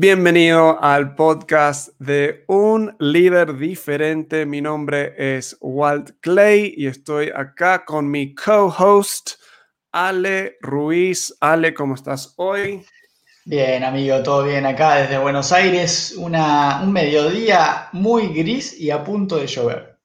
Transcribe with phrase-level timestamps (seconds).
[0.00, 4.46] Bienvenido al podcast de Un líder diferente.
[4.46, 9.30] Mi nombre es Walt Clay y estoy acá con mi co-host
[9.90, 11.36] Ale Ruiz.
[11.40, 12.86] Ale, ¿cómo estás hoy?
[13.44, 16.14] Bien, amigo, todo bien acá desde Buenos Aires.
[16.16, 19.98] Una, un mediodía muy gris y a punto de llover.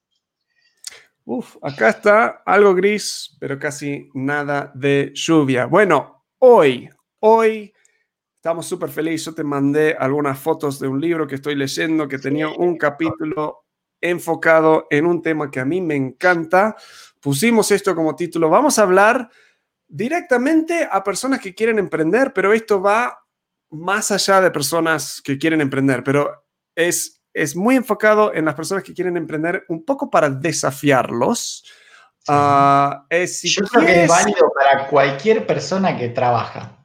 [1.24, 5.68] Uf, acá está algo gris, pero casi nada de lluvia.
[5.68, 6.90] Bueno, hoy,
[7.20, 7.73] hoy
[8.44, 9.28] Estamos súper felices.
[9.28, 13.64] Yo te mandé algunas fotos de un libro que estoy leyendo que tenía un capítulo
[14.02, 16.76] enfocado en un tema que a mí me encanta.
[17.22, 18.50] Pusimos esto como título.
[18.50, 19.30] Vamos a hablar
[19.88, 23.18] directamente a personas que quieren emprender, pero esto va
[23.70, 28.84] más allá de personas que quieren emprender, pero es, es muy enfocado en las personas
[28.84, 31.64] que quieren emprender un poco para desafiarlos.
[32.28, 36.83] Ah, es, Yo creo que es válido para cualquier persona que trabaja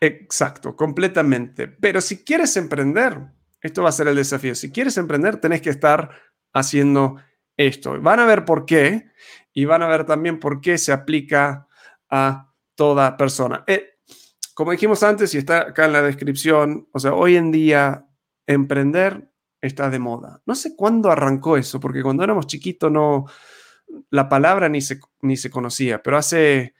[0.00, 1.68] exacto, completamente.
[1.68, 3.18] Pero si quieres emprender,
[3.60, 4.54] esto va a ser el desafío.
[4.54, 6.10] Si quieres emprender, tenés que estar
[6.52, 7.16] haciendo
[7.56, 8.00] esto.
[8.00, 9.10] Van a ver por qué
[9.52, 11.66] y van a ver también por qué se aplica
[12.08, 13.64] a toda persona.
[13.66, 13.98] Eh,
[14.54, 18.06] como dijimos antes y está acá en la descripción, o sea, hoy en día
[18.46, 20.42] emprender está de moda.
[20.46, 23.26] No sé cuándo arrancó eso, porque cuando éramos chiquitos no,
[24.10, 26.74] la palabra ni se, ni se conocía, pero hace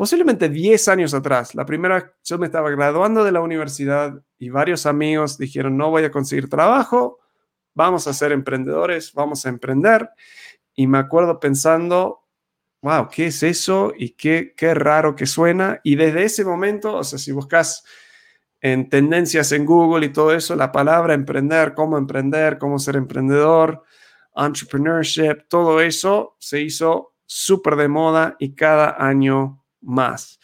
[0.00, 4.86] posiblemente 10 años atrás, la primera, yo me estaba graduando de la universidad y varios
[4.86, 7.18] amigos dijeron, no voy a conseguir trabajo,
[7.74, 10.08] vamos a ser emprendedores, vamos a emprender.
[10.74, 12.24] Y me acuerdo pensando,
[12.80, 13.92] wow, ¿qué es eso?
[13.94, 15.82] Y qué, qué raro que suena.
[15.84, 17.84] Y desde ese momento, o sea, si buscas
[18.62, 23.82] en tendencias en Google y todo eso, la palabra emprender, cómo emprender, cómo ser emprendedor,
[24.34, 30.38] entrepreneurship, todo eso se hizo súper de moda y cada año más.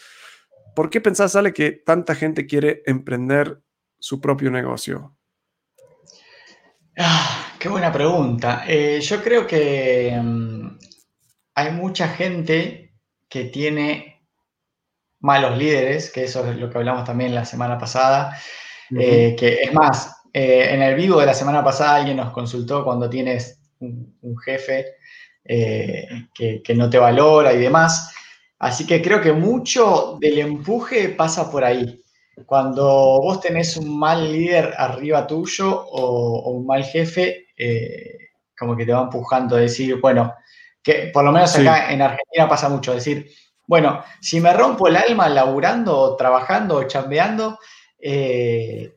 [0.75, 3.61] ¿Por qué pensás, Ale, que tanta gente quiere emprender
[3.99, 5.17] su propio negocio?
[6.99, 8.65] Ah, qué buena pregunta.
[8.67, 10.79] Eh, yo creo que mm,
[11.55, 12.95] hay mucha gente
[13.29, 14.27] que tiene
[15.21, 18.39] malos líderes, que eso es lo que hablamos también la semana pasada,
[18.99, 22.85] eh, que es más, eh, en el vivo de la semana pasada alguien nos consultó
[22.85, 24.87] cuando tienes un, jefe
[25.43, 28.15] que, que, no te valora y demás.
[28.59, 32.03] Así que creo que mucho del empuje pasa por ahí.
[32.45, 38.19] Cuando vos tenés un mal líder arriba tuyo o, un mal jefe, eh,
[38.59, 40.35] como que te va empujando a decir, bueno,
[40.83, 43.31] que por lo menos acá en Argentina pasa mucho, decir,
[43.67, 47.59] bueno, si me rompo el alma laburando o trabajando o chambeando,
[47.99, 48.95] eh,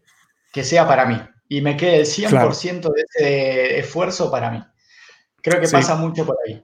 [0.52, 4.64] que sea para mí y me quede el 100% de ese esfuerzo para mí.
[5.42, 6.64] Creo que pasa mucho por ahí.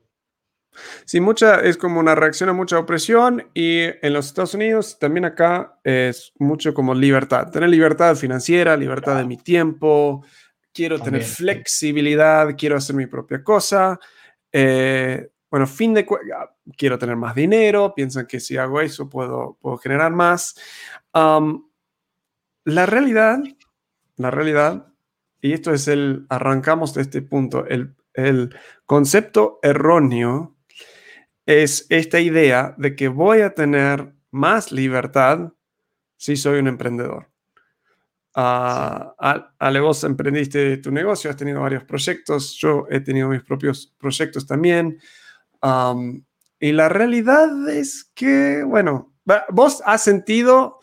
[1.06, 5.26] Sí, mucha, es como una reacción a mucha opresión y en los Estados Unidos, también
[5.26, 7.52] acá, es mucho como libertad.
[7.52, 10.26] Tener libertad financiera, libertad de mi tiempo,
[10.74, 14.00] quiero tener flexibilidad, quiero hacer mi propia cosa.
[14.52, 16.06] Eh, bueno, fin de
[16.36, 20.56] ah, quiero tener más dinero, piensan que si hago eso puedo, puedo generar más.
[21.14, 23.40] la realidad,
[24.18, 24.88] la realidad,
[25.40, 28.56] y esto es el, arrancamos de este punto, el, el
[28.86, 30.55] concepto erróneo
[31.46, 35.54] es esta idea de que voy a tener más libertad
[36.18, 37.30] si soy un emprendedor.
[38.36, 39.14] Uh,
[39.60, 44.46] Ale, vos emprendiste tu negocio, has tenido varios proyectos, yo he tenido mis propios proyectos
[44.46, 45.00] también.
[46.60, 49.16] y la realidad es que, bueno,
[49.50, 50.80] vos has sentido,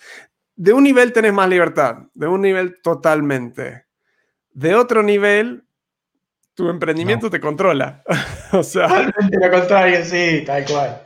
[0.56, 3.87] de un nivel tenés más libertad, de un nivel totalmente.
[4.51, 5.65] De otro nivel,
[6.55, 8.03] tu emprendimiento te controla.
[8.53, 8.89] o sea.
[8.89, 11.03] Totalmente lo contrario, sí, tal cual.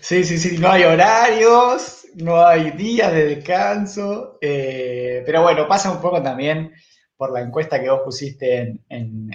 [0.00, 5.90] Sí, sí, sí, no hay horarios, no hay días de descanso, eh, pero bueno, pasa
[5.90, 6.72] un poco también
[7.16, 9.30] por la encuesta que vos pusiste en,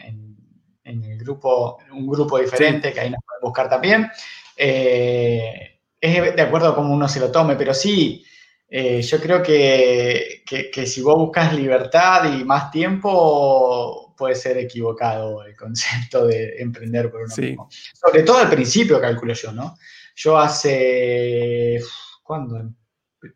[0.83, 4.09] el grupo, un grupo diferente, que ahí nos pueden buscar también.
[4.55, 8.23] Eh, es de acuerdo a cómo uno se lo tome, pero sí,
[8.69, 15.43] eh, yo creo que, que, si vos buscas libertad y más tiempo, puede ser equivocado
[15.43, 17.69] el concepto de emprender por uno mismo.
[17.93, 19.77] Sobre todo al principio, calculo yo, ¿no?
[20.15, 21.79] Yo hace,
[22.23, 22.71] ¿cuándo?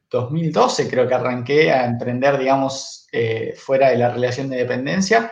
[0.10, 5.32] 2012 creo que arranqué a emprender, digamos, eh, fuera de la relación de dependencia.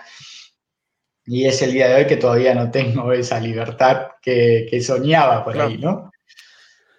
[1.26, 5.60] Y es el día de hoy que todavía no tengo esa libertad que, soñaba por
[5.60, 6.12] ahí, ¿no?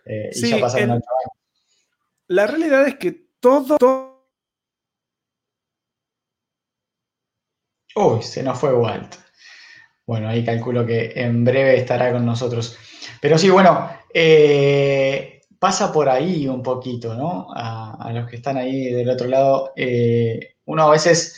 [0.05, 1.05] Eh, y ya pasaron años.
[2.29, 3.77] La realidad es que todo
[7.95, 9.17] Uy, se nos fue Walt.
[10.07, 12.77] Bueno, ahí calculo que en breve estará con nosotros.
[13.21, 17.49] Pero sí, bueno, eh, pasa por ahí un poquito, ¿no?
[17.55, 19.73] A, los que están ahí del otro lado.
[19.77, 21.37] Eh, uno a veces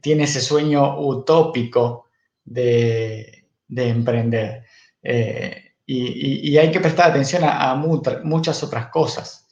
[0.00, 2.06] tiene ese sueño utópico
[2.44, 4.64] de, emprender.
[5.02, 9.48] Eh, y, hay que prestar atención a, muchas otras cosas,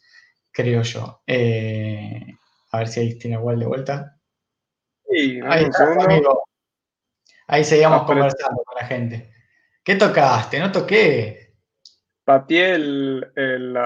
[0.53, 1.23] creo yo.
[2.71, 4.18] A ver si ahí tiene igual de vuelta.
[5.11, 5.67] Sí, ahí,
[7.47, 9.33] ahí seguimos conversando con la gente.
[9.83, 10.59] ¿Qué tocaste?
[10.59, 11.55] No toqué.
[12.25, 13.77] Pateé el,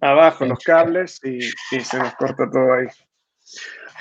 [0.00, 1.40] abajo los cables y,
[1.80, 2.86] se nos corta todo ahí.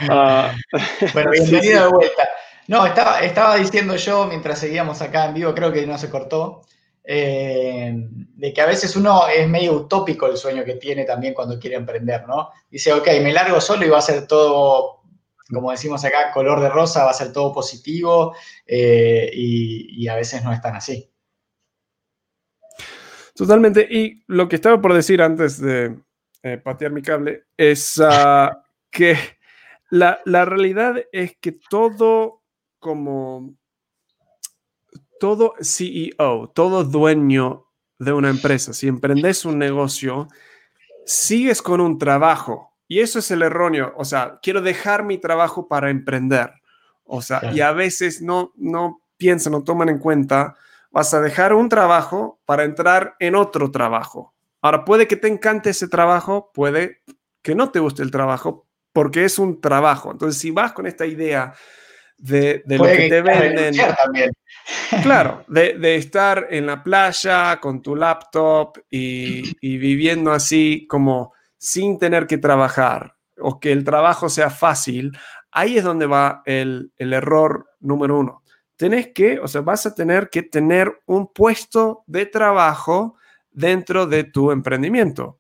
[0.10, 0.56] Ah,
[1.14, 2.30] bueno, bienvenido de vuelta.
[2.68, 6.62] No, estaba, estaba diciendo yo mientras seguíamos acá en vivo, creo que no se cortó,
[7.04, 11.60] eh, de que a veces uno es medio utópico el sueño que tiene también cuando
[11.60, 12.52] quiere emprender, ¿no?
[12.70, 15.03] Dice, ok, me largo solo y va a ser todo,
[15.52, 18.36] como decimos acá, color de rosa, va a ser todo positivo
[18.66, 21.10] eh, y, a veces no es tan así.
[23.36, 23.88] Totalmente.
[23.90, 25.98] Y lo que estaba por decir antes de
[26.44, 29.18] eh, patear mi cable es ah, que
[29.90, 32.42] la, la realidad es que todo
[32.80, 33.56] como
[35.20, 37.68] todo CEO, todo dueño
[37.98, 40.28] de una empresa, si emprendes un negocio,
[41.06, 42.73] sigues con un trabajo.
[42.94, 43.92] Y eso es el erróneo.
[43.98, 46.52] O sea, quiero dejar mi trabajo para emprender.
[47.06, 50.54] O sea, y a veces no, no piensan, no toman en cuenta,
[50.92, 54.36] vas a dejar un trabajo para entrar en otro trabajo.
[54.62, 57.02] Ahora, puede que te encante ese trabajo, puede
[57.42, 60.12] que no te guste el trabajo, porque es un trabajo.
[60.12, 61.56] Entonces, si vas con esta idea
[62.20, 63.74] de, lo que, te venden.
[65.02, 71.34] Claro, de, estar en la playa con tu laptop y, viviendo así como
[71.64, 75.18] sin tener que trabajar o que el trabajo sea fácil,
[75.50, 78.44] ahí es donde va el, el error número uno.
[78.76, 83.16] Tenés que, o sea, vas a tener que tener un puesto de trabajo
[83.50, 85.40] dentro de tu emprendimiento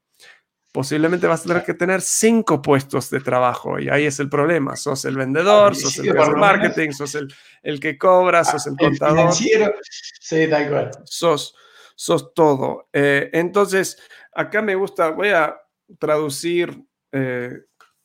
[0.74, 4.75] posiblemente vas a tener que tener cinco puestos de trabajo y ahí es el problema.
[4.75, 7.31] Sos el vendedor, sos el que hace marketing, sos el,
[7.62, 9.31] el, que cobra, sos el contador.
[9.31, 10.92] Sí, tal cual.
[11.06, 11.56] Sos,
[11.96, 12.90] sos todo.
[12.92, 14.00] Eh, entonces,
[14.34, 15.56] acá me gusta, voy a
[16.00, 17.60] traducir eh,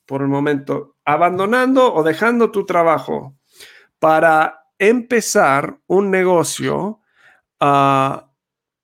[0.06, 3.37] por el momento, abandonando o dejando tu trabajo
[3.99, 7.00] para empezar un negocio.
[7.61, 8.20] Uh,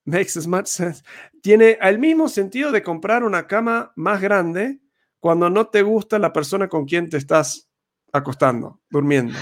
[0.05, 1.01] makes as much sense
[1.45, 4.79] tiene el mismo sentido de comprar una cama más grande
[5.19, 7.69] cuando no te gusta la persona con quien te estás
[8.11, 9.37] acostando, durmiendo.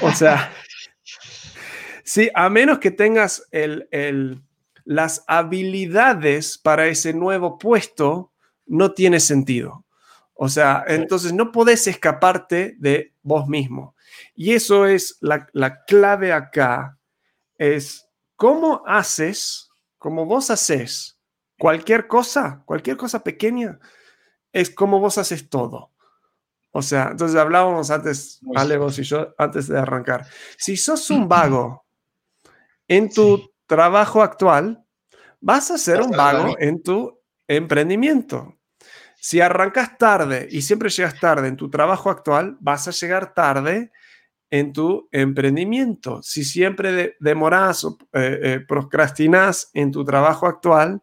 [0.00, 0.50] O sea,
[2.02, 4.42] sí, a menos que tengas el,
[4.86, 8.32] las habilidades para ese nuevo puesto,
[8.68, 9.84] no tiene sentido.
[10.34, 13.96] O sea, entonces no podés escaparte de vos mismo.
[14.34, 16.96] Y eso es la, la clave acá,
[17.56, 21.18] es cómo haces, cómo vos haces
[21.58, 23.78] cualquier cosa, cualquier cosa pequeña,
[24.52, 25.90] es como vos haces todo.
[26.70, 30.26] O sea, entonces hablábamos antes, Ale, vos y yo, antes de arrancar.
[30.56, 31.84] Si sos un vago
[32.86, 34.84] en tu trabajo actual,
[35.40, 38.57] vas a ser un vago en tu emprendimiento.
[39.20, 43.90] Si arrancas tarde y siempre llegas tarde en tu trabajo actual, vas a llegar tarde
[44.50, 46.22] en tu emprendimiento.
[46.22, 51.02] Si siempre demoras o eh, eh, procrastinas en tu trabajo actual,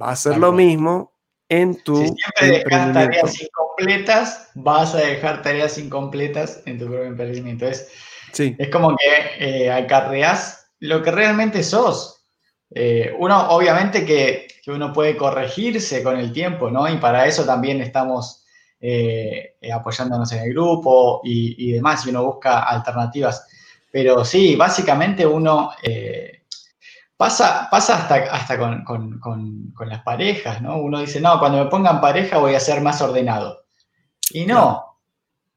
[0.00, 1.12] va a ser lo mismo
[1.48, 7.04] en tu si siempre dejas tareas incompletas, vas a dejar tareas incompletas en tu propio
[7.04, 7.66] emprendimiento.
[7.66, 7.90] Es,
[8.32, 8.56] sí.
[8.58, 12.21] es como que eh, acarreas lo que realmente sos.
[12.74, 16.88] Eh, uno, obviamente que, uno puede corregirse con el tiempo, ¿no?
[16.88, 18.44] Y para eso también estamos
[18.80, 23.46] eh, apoyándonos en el grupo y, y, demás, y uno busca alternativas.
[23.90, 25.72] Pero sí, básicamente uno
[27.22, 30.78] Pasa, pasa hasta, hasta con, las parejas, ¿no?
[30.78, 33.64] Uno dice, no, cuando me pongan pareja voy a ser más ordenado.
[34.30, 34.98] Y no.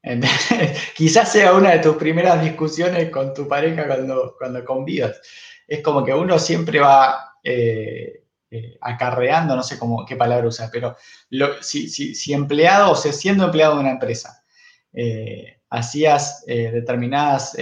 [0.96, 5.20] quizás sea una de tus primeras discusiones con tu pareja cuando, cuando convidas.
[5.66, 10.68] Es como que uno siempre va eh, eh, acarreando, no sé cómo, qué palabra usar,
[10.72, 10.96] pero
[11.60, 14.42] si, empleado, o sea, siendo empleado de una empresa,
[14.92, 17.56] eh, hacías determinadas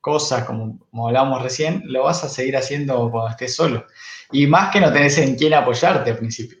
[0.00, 3.86] cosas, como, hablábamos recién, lo vas a seguir haciendo cuando estés solo.
[4.32, 6.58] Y más que no tenés en quién apoyarte al principio.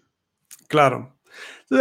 [0.68, 1.14] Claro.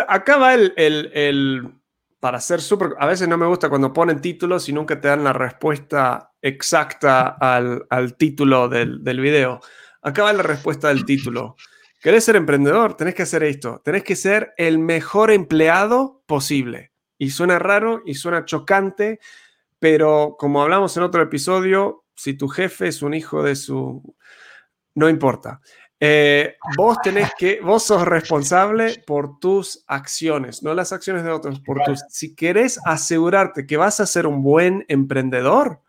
[0.07, 1.73] acá va el, el,
[2.23, 5.25] para ser súper, a veces no me gusta cuando ponen títulos y nunca te dan
[5.25, 9.59] la respuesta exacta al, al título del, del, video.
[10.01, 11.57] Acá va la respuesta del título.
[11.99, 12.95] ¿Querés ser emprendedor?
[12.95, 13.81] Tenés que hacer esto.
[13.83, 16.93] Tenés que ser el mejor empleado posible.
[17.17, 19.19] Y suena raro y suena chocante
[19.83, 24.15] pero como hablamos en otro episodio, si tu jefe es un hijo de su...
[24.95, 25.59] No importa.
[25.99, 31.59] Eh, vos tenés que, vos sos responsable por tus acciones, no las acciones de otros,
[31.61, 35.81] por tus, si querés asegurarte que vas a ser un buen emprendedor,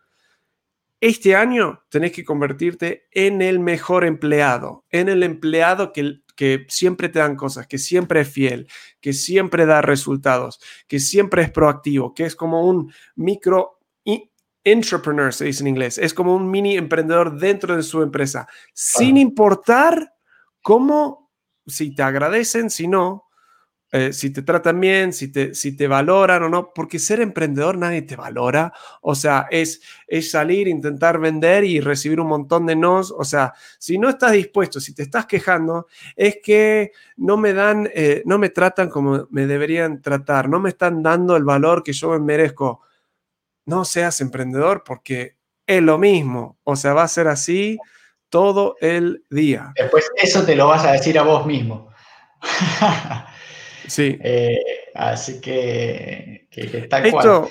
[1.01, 7.09] este año tenés que convertirte en el mejor empleado, en el empleado que, que siempre
[7.09, 8.69] te dan cosas, que siempre es fiel,
[9.01, 13.81] que siempre da resultados, que siempre es proactivo, que es como un micro
[14.65, 15.99] entrepreneur, se dice en inglés.
[15.99, 20.15] Es como un mini emprendedor dentro de su empresa, sin importar
[20.63, 21.31] cómo,
[21.67, 23.25] si te agradecen, si no,
[23.97, 27.79] eh, si te tratan bien, si te, si te valoran o no, porque ser emprendedor
[27.79, 28.73] nadie te valora.
[29.03, 33.13] O sea, es, es salir, intentar vender y recibir un montón de nos.
[33.13, 37.89] O sea, si no estás dispuesto, si te estás quejando, es que no me dan,
[37.95, 41.93] eh, no me tratan como me deberían tratar, no me están dando el valor que
[41.93, 42.81] yo me merezco
[43.67, 46.59] no seas emprendedor porque es lo mismo.
[46.65, 47.79] O sea, va a ser así
[48.29, 49.73] todo el día.
[49.77, 51.91] Después eso te lo vas a decir a vos mismo.
[53.87, 54.19] sí.
[54.25, 54.61] Eh,
[54.95, 57.51] así que, Esto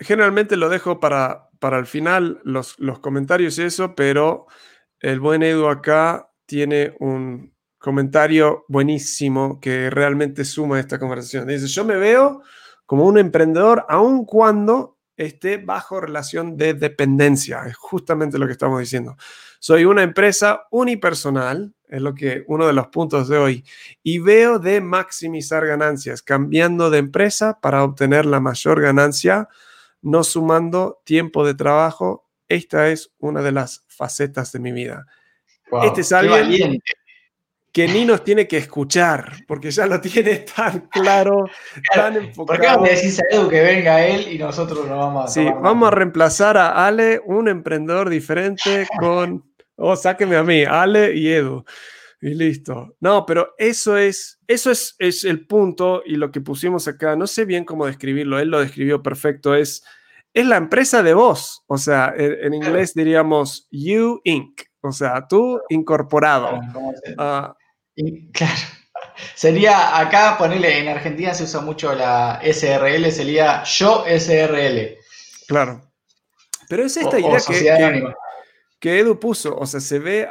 [0.00, 4.46] generalmente lo dejo para, para el final, los, los comentarios y eso, pero
[5.00, 11.46] el buen Edu acá tiene un comentario buenísimo que realmente suma esta conversación.
[11.46, 12.42] Dice, yo me veo
[12.84, 17.62] como un emprendedor aun cuando esté bajo relación de dependencia.
[17.66, 19.16] Es justamente lo que estamos diciendo.
[19.58, 23.64] Soy una empresa unipersonal, es lo que uno de los puntos de hoy,
[24.02, 29.48] y veo de maximizar ganancias, cambiando de empresa para obtener la mayor ganancia,
[30.02, 32.28] no sumando tiempo de trabajo.
[32.48, 35.06] Esta es una de las facetas de mi vida.
[35.84, 36.80] este es alguien
[37.76, 41.44] que ni nos tiene que escuchar, porque ya lo tiene tan claro,
[41.94, 42.46] tan enfocado.
[42.46, 45.44] ¿Por qué le decís a Edu que venga él y nosotros lo vamos a Sí,
[45.44, 49.44] vamos a reemplazar a Ale, un emprendedor diferente, con.
[49.74, 51.66] Oh, sáqueme a mí, Ale y Edu.
[52.22, 52.96] Y listo.
[53.00, 57.14] No, pero eso es, eso es, es el punto y lo que pusimos acá.
[57.14, 59.54] No sé bien cómo describirlo, él lo describió perfecto.
[59.54, 59.84] Es,
[60.32, 61.62] es la empresa de vos.
[61.66, 64.62] O sea, en, inglés diríamos You Inc.
[64.80, 66.58] O sea, tú incorporado.
[68.32, 68.54] Claro.
[69.34, 74.98] Sería acá, ponerle, en Argentina se usa mucho la SRL, sería yo SRL.
[75.48, 75.82] Claro.
[76.68, 78.14] Pero es esta idea que,
[78.80, 80.28] que, Edu puso, o sea, se ve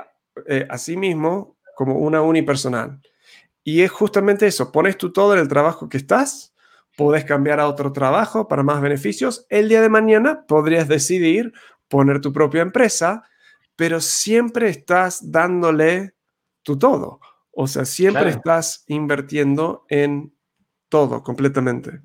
[0.47, 3.01] eh, a sí mismo como una unipersonal.
[3.63, 6.53] Y es justamente eso, pones tú todo en el trabajo que estás,
[6.95, 9.45] puedes cambiar a otro trabajo para más beneficios.
[9.49, 11.53] El día de mañana podrías decidir
[11.87, 13.23] poner tu propia empresa,
[13.75, 16.13] pero siempre estás dándole
[16.63, 17.19] tu todo.
[17.55, 20.33] O sea, siempre estás invirtiendo en
[20.89, 22.01] todo completamente.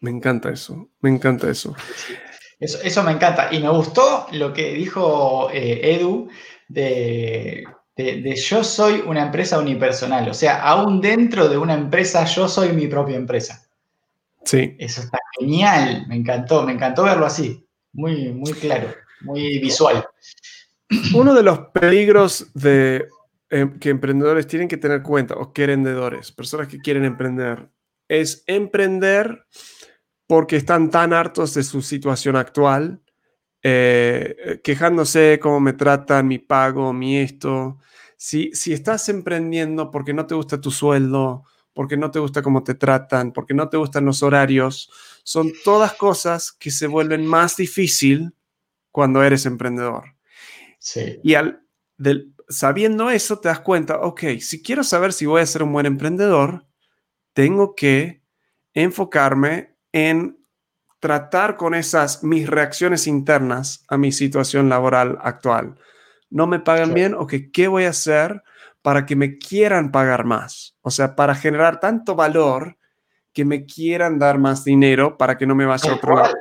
[0.00, 1.76] Me encanta eso, me encanta eso.
[2.58, 3.52] Eso, me encanta.
[3.52, 6.28] Y me gustó lo que dijo eh, Edu
[6.68, 7.64] de,
[8.36, 10.28] yo soy una empresa unipersonal.
[10.28, 13.68] O sea, aún dentro de una empresa, yo soy mi propia empresa.
[14.44, 14.74] Sí.
[14.78, 16.06] Eso está genial.
[16.08, 17.64] Me encantó, me encantó verlo así.
[17.92, 20.06] Muy, muy claro, muy visual.
[21.14, 23.06] Uno de los peligros de
[23.50, 27.70] Em, que emprendedores tienen que tener cuenta, o querendedores, personas que quieren emprender,
[28.06, 29.46] es emprender
[30.26, 33.00] porque están tan hartos de su situación actual,
[33.62, 37.78] eh, quejándose cómo me tratan, mi pago, mi esto.
[38.18, 42.62] Si, si estás emprendiendo porque no te gusta tu sueldo, porque no te gusta cómo
[42.62, 44.90] te tratan, porque no te gustan los horarios,
[45.22, 48.34] son todas cosas que se vuelven más difícil
[48.90, 50.16] cuando eres emprendedor.
[50.78, 51.18] Sí.
[51.22, 51.62] Y al,
[51.96, 55.72] del, sabiendo eso, te das cuenta, ok, si quiero saber si voy a ser un
[55.72, 56.64] buen emprendedor,
[57.32, 58.22] tengo que
[58.74, 60.38] enfocarme en
[61.00, 65.76] tratar con esas mis reacciones internas a mi situación laboral actual.
[66.30, 67.14] ¿No me pagan bien?
[67.14, 68.42] Ok, ¿qué voy a hacer
[68.82, 70.76] para que me quieran pagar más?
[70.82, 72.76] O sea, para generar tanto valor
[73.32, 76.34] que me quieran dar más dinero para que no me vaya a otro lado.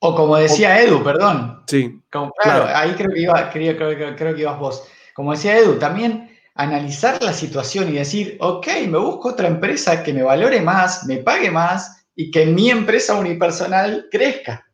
[0.00, 1.62] O como decía Edu, perdón.
[1.66, 2.02] Sí.
[2.10, 6.30] claro, ahí creo que, iba, creo, creo, creo que ibas vos como decía Edu, también
[6.54, 11.18] analizar la situación y decir, ok, me busco otra empresa que me valore más, me
[11.18, 14.66] pague más y que mi empresa unipersonal crezca.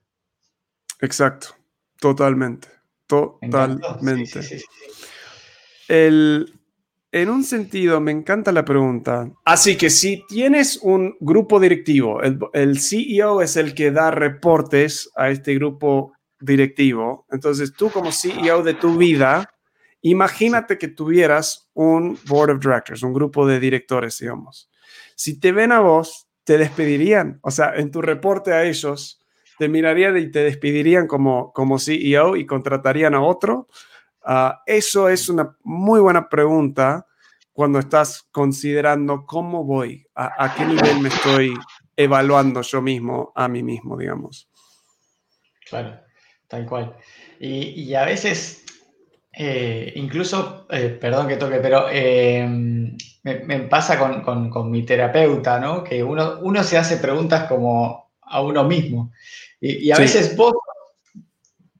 [1.01, 1.49] Exacto,
[1.99, 2.69] totalmente,
[3.07, 4.41] totalmente.
[5.89, 6.61] El,
[7.13, 9.31] en un sentido, me encanta la pregunta.
[9.45, 15.11] Así que si tienes un grupo directivo, el, el, CEO es el que da reportes
[15.17, 19.51] a este grupo directivo, entonces tú como CEO de tu vida
[20.03, 24.71] Imagínate que tuvieras un board of directors, un grupo de directores, digamos.
[25.15, 27.39] Si te ven a vos, te despedirían.
[27.43, 29.21] O sea, en tu reporte a ellos,
[29.59, 33.69] te mirarían y te despedirían como, como CEO y contratarían a otro.
[34.25, 37.07] Ah, eso es una muy buena pregunta
[37.53, 41.55] cuando estás considerando cómo voy, a, qué nivel me estoy
[41.95, 44.49] evaluando yo mismo, a mí mismo, digamos.
[45.69, 46.01] Claro,
[46.49, 46.97] tal cual.
[47.39, 48.60] Y, a veces,
[49.43, 52.47] eh, incluso, eh, perdón que toque, pero eh,
[53.23, 55.83] me, pasa con, mi terapeuta, ¿no?
[55.83, 59.13] Que uno, uno se hace preguntas como a uno mismo.
[59.59, 60.53] Y, a veces vos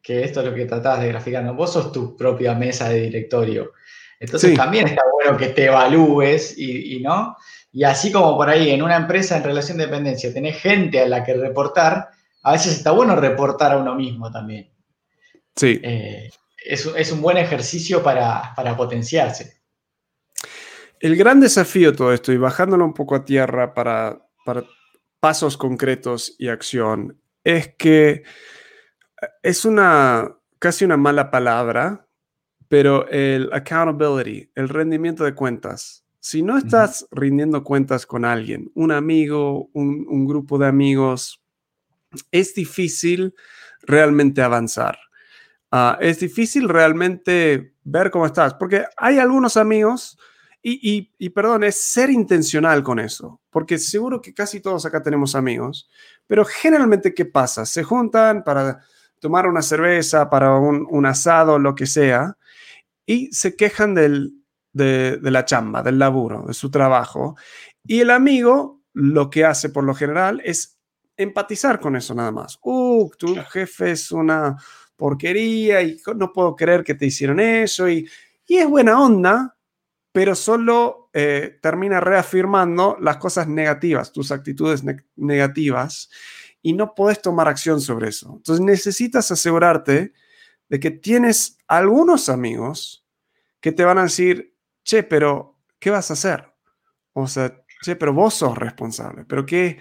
[0.03, 1.53] que esto es lo que tratabas de graficar, ¿no?
[1.53, 3.73] Vos sos tu propia mesa de directorio.
[4.19, 7.37] Entonces también está bueno que te evalúes y, no.
[7.73, 11.07] Y así como por ahí en una empresa en relación de dependencia tenés gente a
[11.07, 12.09] la que reportar,
[12.43, 14.71] a veces está bueno reportar a uno mismo también.
[15.55, 15.79] Sí.
[15.83, 16.31] Eh,
[16.65, 19.61] es, un buen ejercicio para, potenciarse.
[20.99, 24.65] El gran desafío de todo esto, y bajándolo un poco a tierra para, para
[25.19, 28.25] pasos concretos y acción, es que
[29.43, 32.07] es una casi una mala palabra,
[32.69, 36.05] pero el accountability, el rendimiento de cuentas.
[36.21, 41.43] Si no estás rindiendo cuentas con alguien, un amigo, un, grupo de amigos,
[42.31, 43.35] es difícil
[43.81, 44.99] realmente avanzar.
[45.71, 50.19] Ah, es difícil realmente ver cómo estás, porque hay algunos amigos,
[50.63, 55.35] y, y, perdón, es ser intencional con eso, porque seguro que casi todos acá tenemos
[55.35, 55.89] amigos,
[56.27, 57.65] pero generalmente, ¿qué pasa?
[57.65, 58.81] Se juntan para
[59.21, 62.37] tomar una cerveza, para un, asado, lo que sea,
[63.07, 64.35] y se quejan del,
[64.73, 67.37] de, la chamba, del laburo, de su trabajo.
[67.85, 70.79] Y el amigo lo que hace por lo general es
[71.17, 72.59] empatizar con eso nada más.
[72.63, 74.57] Uh, tu jefe es una
[75.01, 77.89] porquería y no puedo creer que te hicieron eso.
[77.89, 78.09] Y,
[78.47, 79.57] y es buena onda,
[80.13, 84.85] pero solo eh, termina reafirmando las cosas negativas, tus actitudes
[85.17, 86.11] negativas
[86.63, 88.35] y no puedes tomar acción sobre eso.
[88.37, 90.13] Entonces necesitas asegurarte
[90.69, 93.05] de que tienes algunos amigos
[93.61, 94.55] que te van a decir,
[94.85, 96.53] che, pero ¿qué vas a hacer?
[97.13, 99.79] O sea, che, pero vos sos responsable, pero ¿qué,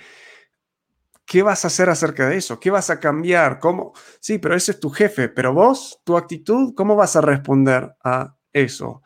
[1.30, 2.60] qué vas a hacer acerca de eso?
[2.60, 3.60] ¿Qué vas a cambiar?
[3.60, 3.94] ¿Cómo?
[4.20, 8.36] Sí, pero ese es tu jefe, pero vos, tu actitud, ¿cómo vas a responder a
[8.52, 9.04] eso?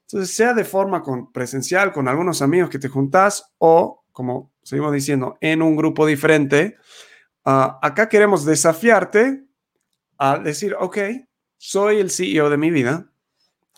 [0.00, 4.92] Entonces, sea de forma con, presencial con algunos amigos que te juntás o, como seguimos
[4.92, 6.78] diciendo, en un grupo diferente.
[7.44, 9.44] Ah, acá queremos desafiarte
[10.18, 10.98] a decir, ok,
[11.58, 13.12] soy el CEO de mi vida,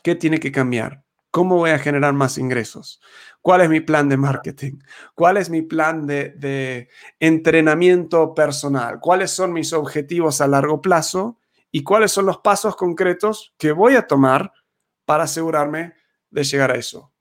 [0.02, 1.03] ¿qué tiene que cambiar?
[1.34, 3.00] ¿Cómo voy a generar más ingresos?
[3.42, 4.78] ¿Cuál es mi plan de marketing?
[5.16, 9.00] ¿Cuál es mi plan de, de entrenamiento personal?
[9.00, 11.40] ¿Cuáles son mis objetivos a largo plazo?
[11.72, 14.52] ¿Y cuáles son los pasos concretos que voy a tomar
[15.04, 15.94] para asegurarme
[16.30, 17.12] de llegar a eso?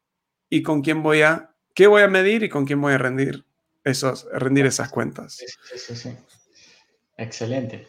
[0.47, 3.47] ¿Y con quién voy a, qué voy a medir y con quién voy a rendir
[3.84, 5.38] esos, rendir esas cuentas.
[5.38, 5.45] Sí,
[5.76, 6.15] sí, sí,
[7.17, 7.88] Excelente.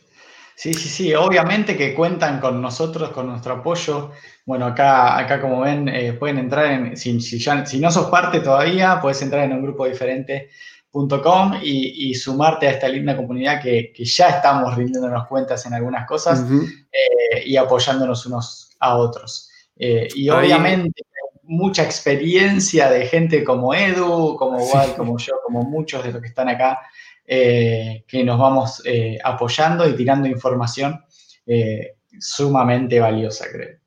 [0.56, 4.12] Sí, sí, sí, obviamente que cuentan con nosotros, con nuestro apoyo.
[4.46, 9.00] Bueno, acá, acá como ven, eh, pueden entrar en, si, si, no sos parte todavía,
[9.00, 14.04] puedes entrar en un grupo diferente.com y, y, sumarte a esta linda comunidad que, que,
[14.04, 19.50] ya estamos rindiéndonos cuentas en algunas cosas eh, y apoyándonos unos a otros.
[19.76, 21.02] Eh, y obviamente
[21.46, 26.28] mucha experiencia de gente como Edu, como Wal, como yo, como muchos de los que
[26.28, 26.80] están acá,
[27.26, 31.02] eh, que nos vamos eh, apoyando y tirando información
[31.46, 33.78] eh, sumamente valiosa, creo.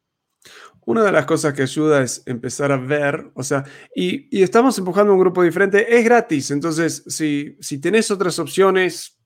[0.85, 5.11] Una de las cosas que ayuda es empezar a ver, o sea, y, estamos empujando
[5.11, 9.17] un grupo diferente, es gratis, entonces si, si tenés otras opciones,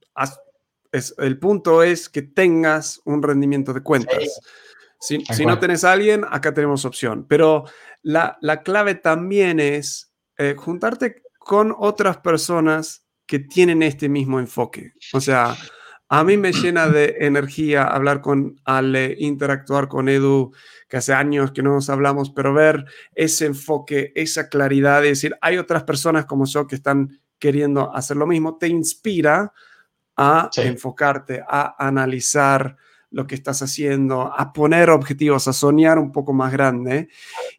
[0.92, 4.40] es, el punto es que tengas un rendimiento de cuentas.
[5.02, 7.26] Si, no tenés a alguien, acá tenemos opción.
[7.28, 7.66] Pero
[8.04, 13.01] la, clave también es eh, juntarte con otras personas
[13.32, 14.92] que tienen este mismo enfoque.
[15.14, 15.56] O sea,
[16.10, 20.52] a mí me llena de energía hablar con Ale, interactuar con Edu,
[20.90, 22.84] que hace años que no nos hablamos, pero ver
[23.16, 28.18] ese enfoque, esa claridad de decir, hay otras personas como yo que están queriendo hacer
[28.18, 29.54] lo mismo, te inspira
[30.18, 32.76] a enfocarte, a analizar,
[33.12, 37.10] lo que estás haciendo, a poner objetivos, a soñar un poco más grande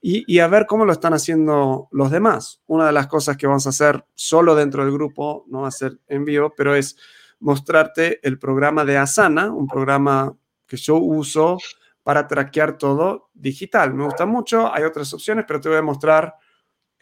[0.01, 2.63] y, a ver cómo lo están haciendo los demás.
[2.67, 5.73] Una de las cosas que vamos a hacer solo dentro del grupo, no va a
[5.73, 6.97] ser en vivo, pero es
[7.39, 10.35] mostrarte el programa de Asana, un programa
[10.67, 11.59] que yo uso
[12.03, 13.95] para traquear todo digital.
[13.95, 16.35] Me gusta mucho, hay otras opciones, pero te voy a mostrar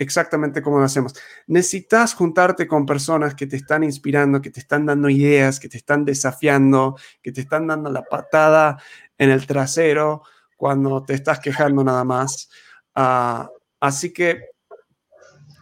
[0.01, 1.15] exactamente cómo lo hacemos.
[1.47, 5.77] Necesitas juntarte con personas que te están inspirando, que te están dando ideas, que te
[5.77, 8.83] están desafiando, que te están dando la patada
[9.19, 10.23] en el trasero
[10.57, 12.49] cuando te estás quejando nada más.
[12.95, 14.47] Ah, así que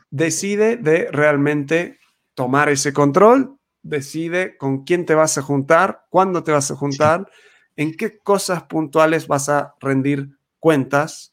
[0.08, 1.98] decide de realmente
[2.34, 7.28] tomar ese control, decide con quién te vas a juntar, cuándo te vas a juntar,
[7.74, 11.32] en qué cosas puntuales vas a rendir cuentas.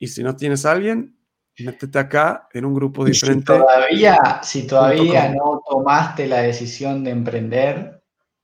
[0.00, 1.11] Y si no tienes a alguien,
[1.58, 3.52] métete acá en un grupo diferente.
[3.52, 8.02] si todavía, si todavía no tomaste la decisión de emprender,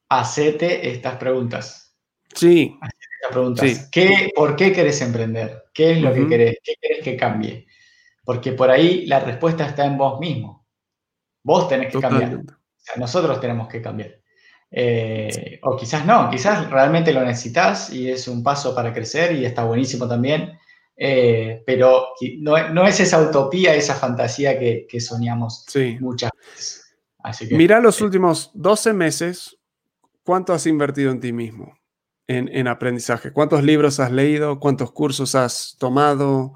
[0.08, 1.96] hacete estas preguntas.
[2.34, 2.76] Sí.
[2.82, 3.88] Estas preguntas.
[3.90, 5.64] ¿Qué, ¿Por qué querés emprender?
[5.72, 6.58] ¿Qué es lo que querés?
[6.62, 7.66] ¿Qué querés que cambie?
[8.24, 10.66] Porque por ahí la respuesta está en vos mismo.
[11.42, 12.34] Vos tenés que cambiar.
[12.34, 12.42] O
[12.76, 14.18] sea, nosotros tenemos que cambiar.
[14.70, 19.44] Eh, o quizás no, quizás realmente lo necesitas y es un paso para crecer y
[19.44, 20.58] está buenísimo también.
[21.00, 22.08] Eh, pero
[22.40, 25.64] no, es esa utopía, esa fantasía que, soñamos
[26.00, 26.88] muchas veces.
[27.50, 29.56] Mira los últimos 12 meses,
[30.24, 31.78] ¿cuánto has invertido en ti mismo
[32.26, 33.32] en, aprendizaje?
[33.32, 34.58] ¿Cuántos libros has leído?
[34.58, 36.54] ¿Cuántos cursos has tomado?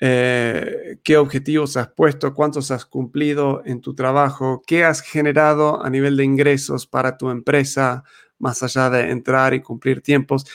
[0.00, 2.32] Eh, ¿Qué objetivos has puesto?
[2.32, 4.62] ¿Cuántos has cumplido en tu trabajo?
[4.66, 8.02] ¿Qué has generado a nivel de ingresos para tu empresa,
[8.38, 10.46] más allá de entrar y cumplir tiempos?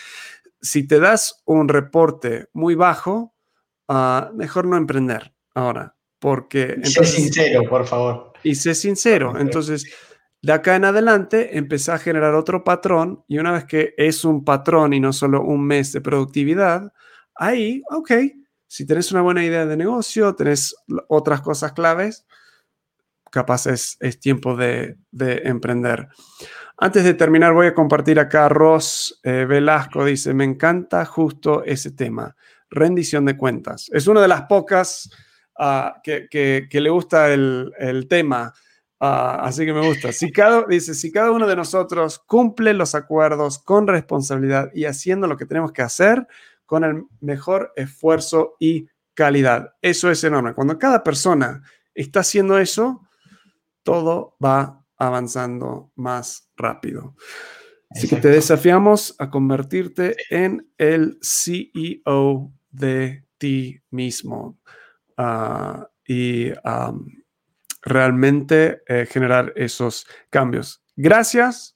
[0.62, 3.34] Si te das un reporte muy bajo,
[3.88, 6.78] ah, mejor no emprender ahora, porque...
[6.84, 8.34] sé sincero, por favor.
[8.44, 9.38] Y sé sincero.
[9.40, 9.92] Entonces,
[10.42, 14.46] de acá en adelante, empecé a generar otro patrón y una vez que es un
[14.46, 16.94] patrón y no solo un mes de productividad,
[17.36, 18.12] ahí, ok,
[18.68, 20.76] si tenés una buena idea de negocio, tenés
[21.08, 22.26] otras cosas claves,
[23.32, 26.10] capaz es, tiempo de, de emprender.
[26.82, 31.92] Antes de terminar, voy a compartir acá Ross eh, Velasco, dice, me encanta justo ese
[31.92, 32.38] tema,
[32.70, 33.90] rendición de cuentas.
[33.92, 35.10] Es una de las pocas
[35.58, 38.54] ah, que, le gusta el, tema,
[39.02, 40.14] ah, así que me gusta.
[40.14, 45.28] Si cada, dice, si cada uno de nosotros cumple los acuerdos con responsabilidad y haciendo
[45.28, 46.28] lo que tenemos que hacer
[46.66, 49.74] con el mejor esfuerzo y calidad.
[49.82, 50.54] Eso es enorme.
[50.54, 51.62] Cuando cada persona
[51.94, 53.09] está haciendo eso,
[53.90, 57.16] todo va avanzando más rápido.
[57.90, 64.60] Así que te desafiamos a convertirte en el CEO de ti mismo
[65.18, 66.52] ah, y
[67.82, 70.84] realmente eh, generar esos cambios.
[70.96, 71.74] Gracias,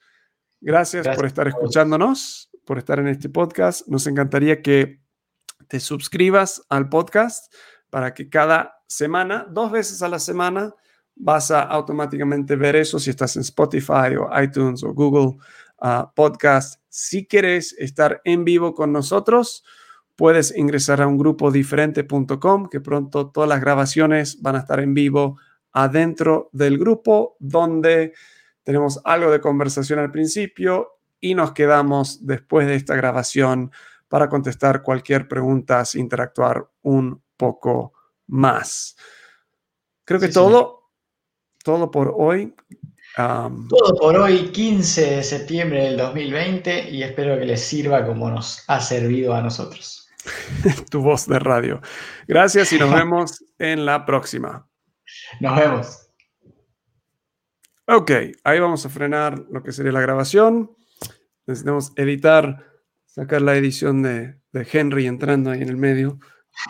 [0.62, 3.88] gracias, por estar escuchándonos, por estar en este podcast.
[3.88, 5.02] Nos encantaría que
[5.67, 7.52] te suscribas al podcast
[7.89, 10.76] para que cada semana, dos veces a la semana,
[11.15, 15.38] vas a automáticamente ver eso si estás en Spotify o iTunes o Google
[15.80, 16.82] ah, Podcast.
[16.89, 19.63] Si quieres estar en vivo con nosotros,
[20.15, 24.93] puedes ingresar a un grupo diferente.com, que pronto todas las grabaciones van a estar en
[24.93, 25.38] vivo
[25.71, 28.13] adentro del grupo, donde
[28.63, 33.71] tenemos algo de conversación al principio y nos quedamos después de esta grabación
[34.08, 37.93] para contestar cualquier pregunta, interactuar un poco
[38.28, 38.95] más.
[40.06, 40.82] Creo que todo
[41.63, 42.54] todo por hoy.
[43.15, 48.63] todo por hoy, 15 de septiembre del 2020, y espero que les sirva como nos
[48.67, 50.04] ha servido a nosotros.
[50.91, 51.82] tu voz de radio.
[52.28, 54.67] Gracias y nos vemos en la próxima.
[55.39, 55.99] Nos vemos.
[57.88, 58.12] Ok,
[58.43, 60.71] ahí vamos a frenar lo que sería la grabación.
[61.45, 62.65] Necesitamos editar,
[63.06, 66.19] sacar la edición de, Henry entrando ahí en el medio.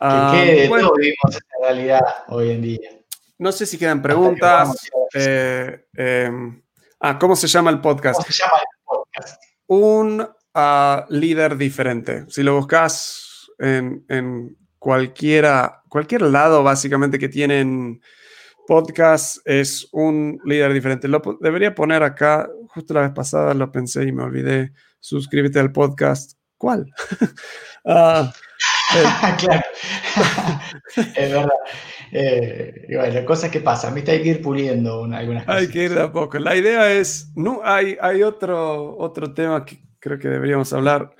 [0.00, 3.03] que quede todo vivimos esta realidad hoy en día.
[3.38, 4.88] No sé si quedan preguntas.
[5.14, 6.62] Eh, em,
[7.00, 8.18] ah, ¿cómo se llama el podcast?
[8.20, 9.42] ¿Cómo se llama el podcast?
[9.66, 12.26] Un ah, líder diferente.
[12.28, 18.00] Si lo buscas en, cualquiera, cualquier lado, básicamente, que tienen
[18.66, 21.08] podcast, es un líder diferente.
[21.08, 22.48] Lo debería poner acá.
[22.68, 24.72] Justo la vez pasada lo pensé y me olvidé.
[25.00, 26.38] Suscríbete al podcast.
[26.56, 26.86] ¿Cuál?
[27.86, 28.32] Ah,
[29.38, 29.62] claro.
[30.96, 31.50] es verdad.
[32.16, 34.12] Eh, bueno, cosas que pasan, ¿viste?
[34.12, 35.60] Hay que ir puliendo algunas cosas.
[35.62, 36.38] Hay que ir de a poco.
[36.38, 41.12] La idea es, no, hay, hay otro, otro tema que creo que deberíamos hablar.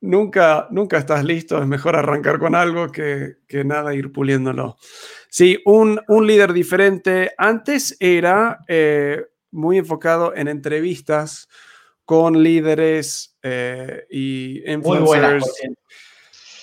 [0.00, 4.76] Nunca, nunca estás listo, es mejor arrancar con algo que, que nada ir puliéndolo.
[5.28, 7.30] Sí, un, un líder diferente.
[7.38, 11.48] Antes era eh, muy enfocado en entrevistas
[12.04, 15.44] con líderes eh, y influencers.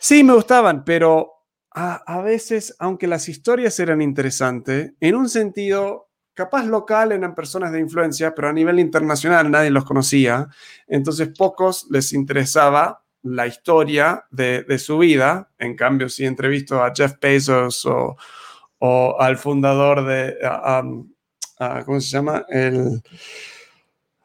[0.02, 1.41] Sí, me gustaban, pero
[1.74, 7.80] a, veces, aunque las historias eran interesantes, en un sentido capaz local eran personas de
[7.80, 10.48] influencia, pero a nivel internacional nadie los conocía.
[10.88, 15.50] Entonces pocos les interesaba la historia de, su vida.
[15.60, 20.38] En cambio, si entrevisto a Jeff Bezos o, al fundador de,
[21.86, 22.46] ¿cómo se llama?
[22.50, 23.02] El,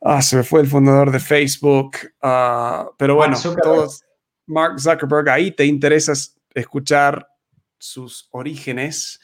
[0.02, 1.98] ah, se me fue el fundador de Facebook.
[2.22, 4.02] Ah, pero bueno, todos,
[4.46, 6.12] Mark Zuckerberg, ahí te interesa
[6.54, 7.28] escuchar
[7.78, 9.20] sus orígenes.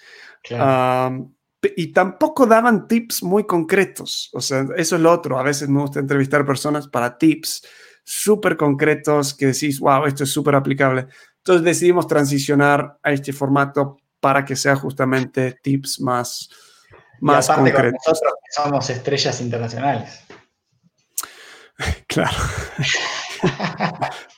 [1.76, 4.30] y tampoco daban tips muy concretos.
[4.32, 5.38] O sea, eso es lo otro.
[5.38, 7.66] A veces me gusta entrevistar personas para tips,
[8.04, 11.06] súper concretos que decís, wow, esto es súper aplicable.
[11.38, 16.48] Entonces decidimos transicionar a este formato para que sea justamente tips más,
[17.20, 18.00] más concretos.
[18.06, 20.20] nosotros somos estrellas internacionales.
[22.06, 22.36] Claro.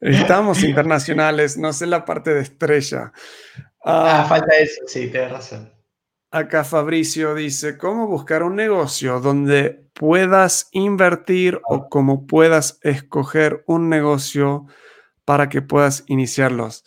[0.00, 3.12] Estamos internacionales, no sé la parte de estrella.
[3.84, 5.72] Ah, ah falta eso, sí, tienes razón.
[6.30, 13.88] Acá Fabricio dice, ¿cómo buscar un negocio donde puedas invertir o cómo puedas escoger un
[13.88, 14.66] negocio
[15.24, 16.84] para que puedas iniciarlos?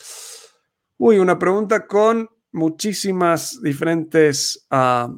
[0.98, 5.12] Uy, una pregunta con muchísimas diferentes ah,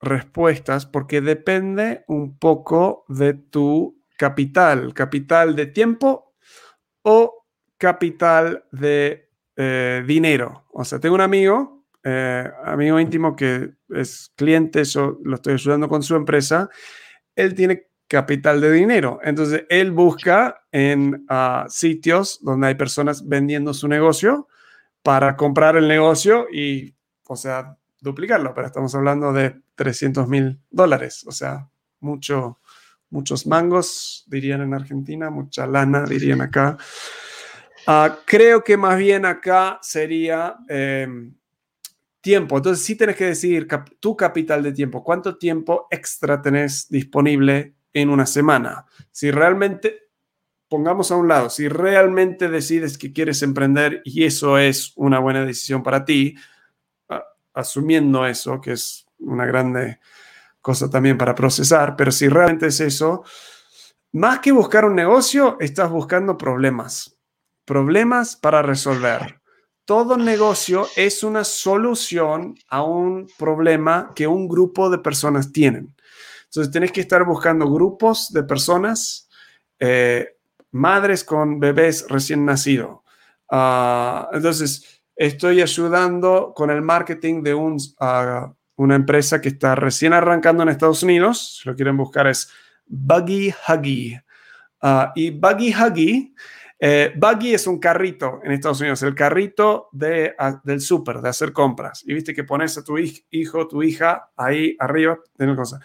[0.00, 6.29] respuestas porque depende un poco de tu capital, capital de tiempo
[7.02, 7.46] o
[7.78, 10.64] capital de eh, dinero.
[10.72, 15.88] O sea, tengo un amigo eh, amigo íntimo que es cliente, yo lo estoy ayudando
[15.88, 16.70] con su empresa,
[17.36, 19.20] él tiene capital de dinero.
[19.22, 24.48] Entonces, él busca en ah, sitios donde hay personas vendiendo su negocio
[25.02, 26.94] para comprar el negocio y,
[27.28, 28.54] o sea, duplicarlo.
[28.54, 31.68] Pero estamos hablando de 300 mil dólares, o sea,
[32.00, 32.59] mucho,
[33.10, 36.78] muchos mangos, dirían en Argentina, mucha lana, dirían acá.
[37.86, 40.56] Ah, creo que más bien acá sería...
[40.68, 41.34] Em,
[42.20, 42.56] tiempo.
[42.56, 43.66] Entonces sí tienes que decidir
[43.98, 45.02] tu capital de tiempo.
[45.02, 48.86] ¿Cuánto tiempo extra tenés disponible en una semana?
[49.10, 50.10] Si realmente,
[50.68, 55.44] pongamos a un lado, si realmente decides que quieres emprender y eso es una buena
[55.44, 56.36] decisión para ti,
[57.52, 59.98] asumiendo eso, que es una grande
[60.60, 63.24] cosa también para procesar, pero si realmente es eso,
[64.12, 67.16] más que buscar un negocio, estás buscando problemas.
[67.64, 69.40] Problemas para resolver
[69.90, 75.96] todo negocio es una solución a un problema que un grupo de personas tienen.
[76.44, 79.28] Entonces, tienes que estar buscando grupos de personas,
[79.80, 80.36] eh,
[80.70, 83.00] madres con bebés recién nacidos.
[83.50, 90.12] Ah, entonces, estoy ayudando con el marketing de un, ah, una empresa que está recién
[90.12, 91.60] arrancando en Estados Unidos.
[91.60, 92.50] Si lo quieren buscar es
[92.86, 94.18] Buggy Huggy.
[94.80, 96.34] Ah, y Buggy Huggy
[96.82, 101.52] eh, buggy es un carrito en Estados Unidos, el carrito de, del súper, de hacer
[101.52, 102.02] compras.
[102.06, 105.78] Y viste que pones a tu hijo, tu hija ahí arriba, una cosa.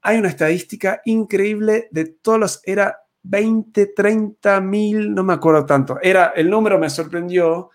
[0.00, 5.98] Hay una estadística increíble de todos los, era 20, 30 mil, no me acuerdo tanto.
[6.00, 7.70] Era, el número me sorprendió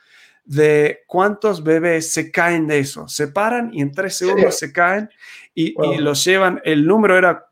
[0.49, 3.07] de cuántos bebés se caen de eso.
[3.07, 5.07] Se paran y en tres segundos se caen
[5.53, 6.59] y, y los llevan.
[6.65, 7.45] El número era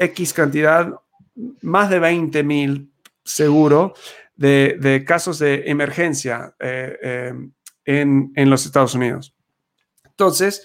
[0.00, 0.92] X cantidad,
[1.62, 2.90] más de 20 mil
[3.24, 3.94] seguro
[4.34, 7.34] de, casos de emergencia eh, eh,
[7.84, 9.32] en, en los Estados Unidos.
[10.04, 10.64] Entonces,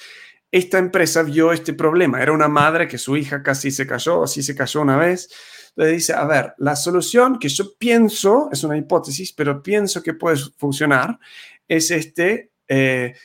[0.52, 2.24] esta empresa vio este problema.
[2.24, 5.30] Era una madre que su hija casi se cayó, así se cayó una vez.
[5.76, 10.14] Le dice, a ver, la solución que yo pienso, es una hipótesis, pero pienso que
[10.14, 11.20] puede funcionar,
[11.68, 13.16] es este eh,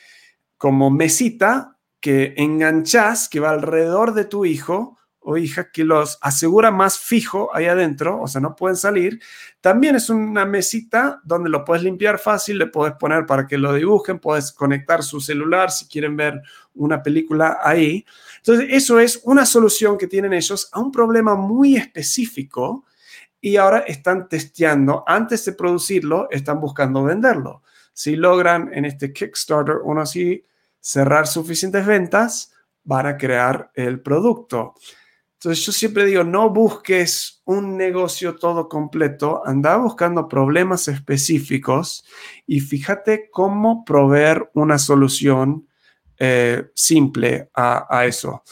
[0.57, 6.71] como mesita que enganchas, que va alrededor de tu hijo o hija que los asegura
[6.71, 9.21] más fijo ahí adentro, o sea, no pueden salir.
[9.61, 13.73] También es una mesita donde lo puedes limpiar fácil, le puedes poner para que lo
[13.73, 16.41] dibujen, puedes conectar su celular si quieren ver
[16.73, 18.03] una película ahí.
[18.43, 22.85] Entonces, eso es una solución que tienen ellos a un problema muy específico
[23.39, 27.63] y ahora están testeando, antes de producirlo, están buscando venderlo.
[27.93, 30.43] Si logran en este Kickstarter, uno así,
[30.79, 32.51] cerrar suficientes ventas,
[32.83, 34.73] van a crear el producto.
[35.33, 42.05] Entonces yo siempre digo, no busques un negocio todo completo, anda buscando problemas específicos
[42.45, 45.67] y fíjate cómo proveer una solución
[46.23, 48.43] eh, simple a, eso.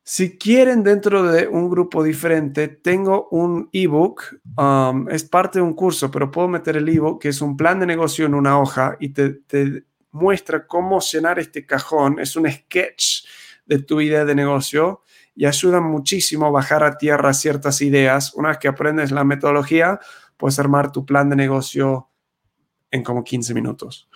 [0.00, 4.22] Si quieren dentro de un grupo diferente, tengo un ebook,
[4.56, 7.80] um, es parte de un curso, pero puedo meter el ebook, que es un plan
[7.80, 12.20] de negocio en una hoja y te, te muestra cómo llenar este cajón.
[12.20, 13.26] Es un sketch
[13.66, 15.02] de tu idea de negocio
[15.34, 18.34] y ayudan muchísimo a bajar a tierra ciertas ideas.
[18.34, 19.98] Una vez que aprendes la metodología,
[20.36, 22.08] puedes armar tu plan de negocio
[22.92, 24.08] en como 15 minutos.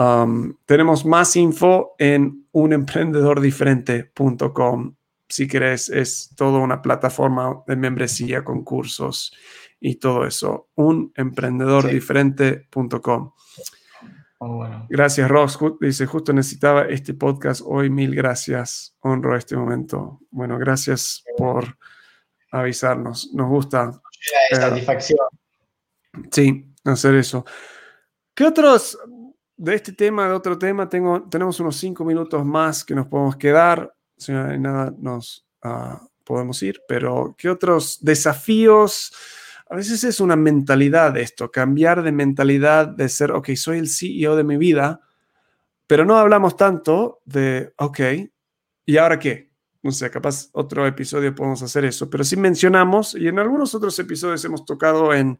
[0.00, 4.94] Um, tenemos más info en unemprendedordiferente.com.
[5.28, 9.36] Si querés, es toda una plataforma de membresía con cursos
[9.78, 10.70] y todo eso.
[10.74, 13.32] Unemprendedordiferente.com.
[14.88, 15.58] Gracias, Ross.
[15.82, 17.90] Dice, justo necesitaba este podcast hoy.
[17.90, 18.96] Mil gracias.
[19.00, 20.20] Honro este momento.
[20.30, 21.76] Bueno, gracias por
[22.50, 23.34] avisarnos.
[23.34, 24.00] Nos gusta.
[24.50, 25.26] Eh, satisfacción.
[26.30, 27.44] Sí, hacer eso.
[28.34, 28.98] ¿Qué otros
[29.60, 30.88] de este tema, de otro tema?
[30.88, 33.94] Tengo, tenemos unos cinco minutos más que nos podemos quedar.
[34.16, 39.12] Si no hay nada, nos uh, podemos ir, pero ¿qué otros desafíos?
[39.68, 44.34] A veces es una mentalidad esto, cambiar de mentalidad de ser, ok, soy el CEO
[44.34, 45.02] de mi vida,
[45.86, 48.00] pero no hablamos tanto de, ok,
[48.86, 49.50] ¿y ahora qué?
[49.82, 53.98] No sé, capaz otro episodio podemos hacer eso, pero sí mencionamos, y en algunos otros
[53.98, 55.38] episodios hemos tocado en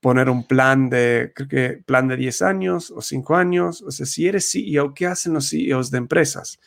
[0.00, 3.82] poner un plan de, creo que plan de 10 años o 5 años.
[3.82, 6.58] O sea, si eres CEO, ¿qué hacen los CEOs de empresas?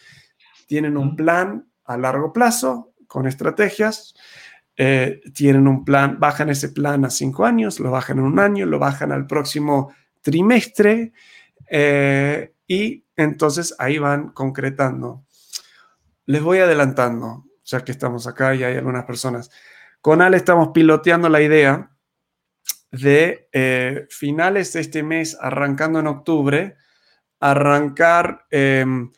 [0.68, 4.14] Tienen un plan a largo plazo con estrategias,
[4.78, 8.66] eh, tienen un plan, bajan ese plan a 5 años, lo bajan en un año,
[8.66, 11.12] lo bajan al próximo trimestre
[11.70, 15.26] eh, y entonces ahí van concretando.
[16.26, 19.52] Les voy adelantando, ya que estamos acá y hay algunas personas.
[20.02, 21.93] Con Ale estamos piloteando la idea
[22.94, 26.78] de eh, finales de este mes, arrancando en octubre,
[27.40, 29.12] arrancar, em,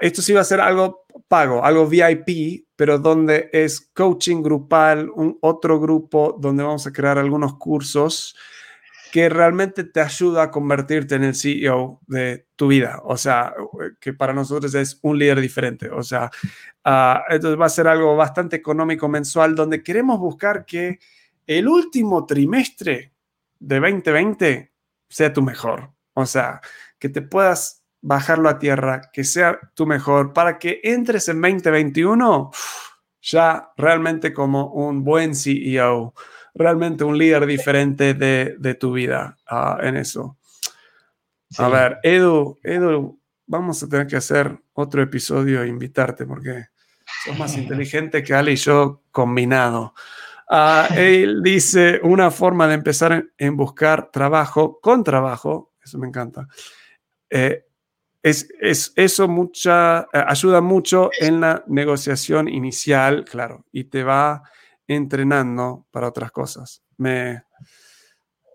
[0.00, 5.38] esto sí va a ser algo pago, algo VIP, pero donde es coaching grupal, un
[5.40, 8.36] otro grupo donde vamos a crear algunos cursos
[9.12, 13.00] que realmente te ayuda a convertirte en el CEO de tu vida.
[13.04, 13.54] O sea,
[14.00, 15.90] que para nosotros es un líder diferente.
[15.90, 16.30] O sea,
[16.84, 20.98] uh, entonces va a ser algo bastante económico mensual donde queremos buscar que
[21.46, 23.12] el último trimestre
[23.58, 24.72] de 2020
[25.08, 25.92] sea tu mejor.
[26.14, 26.60] O sea,
[26.98, 32.50] que te puedas bajarlo a tierra, que sea tu mejor, para que entres en 2021
[33.22, 36.12] ya realmente como un buen CEO,
[36.54, 40.36] realmente un líder diferente de, tu vida ah, en eso.
[41.58, 46.66] A ver, Edu, Edu, vamos a tener que hacer otro episodio e invitarte porque
[47.24, 49.94] sos más inteligente que Ale y yo combinado.
[50.96, 56.46] Él dice, una forma de empezar en, buscar trabajo con trabajo, eso me encanta,
[57.30, 57.64] eh,
[58.22, 64.42] es, es, eso mucha, eh, ayuda mucho en la negociación inicial, claro, y te va
[64.86, 66.82] entrenando para otras cosas.
[66.98, 67.44] Me,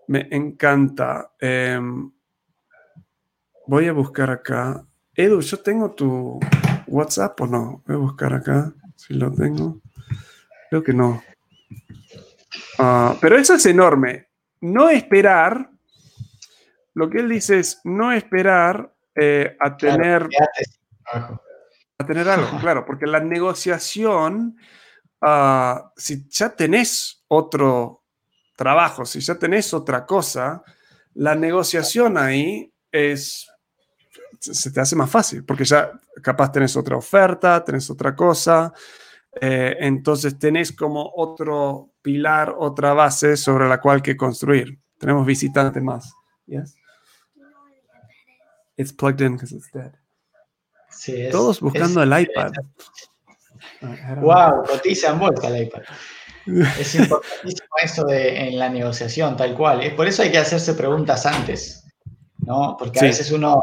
[0.06, 1.32] me encanta.
[1.40, 2.10] Em,
[3.66, 4.86] voy a buscar acá.
[5.14, 6.38] Edu, ¿yo tengo tu
[6.86, 7.82] WhatsApp o no?
[7.86, 9.80] Voy a buscar acá si lo tengo.
[10.70, 11.22] Creo que no.
[12.78, 14.28] Ah, pero eso es enorme.
[14.60, 15.70] No esperar,
[16.94, 20.28] lo que él dice es no esperar eh, a tener...
[21.12, 24.56] a tener algo, claro, porque la negociación,
[25.20, 28.04] ah, si ya tenés otro
[28.56, 30.62] trabajo, si ya tenés otra cosa,
[31.14, 33.48] la negociación ahí es,
[34.38, 38.72] se te hace más fácil, porque ya capaz tenés otra oferta, tenés otra cosa,
[39.40, 44.78] eh, entonces tenés como otro pilar, otra base sobre la cual que construir.
[44.98, 46.12] Tenemos visitantes más.
[46.46, 46.74] Yes?
[48.76, 49.92] It's plugged in because it's dead.
[51.30, 52.52] Todos buscando el iPad.
[54.20, 55.82] Wow, noticia en vuelta el iPad.
[56.78, 59.82] Es importantísimo eso de, en la negociación, tal cual.
[59.82, 61.88] Es por eso hay que hacerse preguntas antes.
[62.48, 62.76] ¿no?
[62.78, 63.60] Porque a veces uno,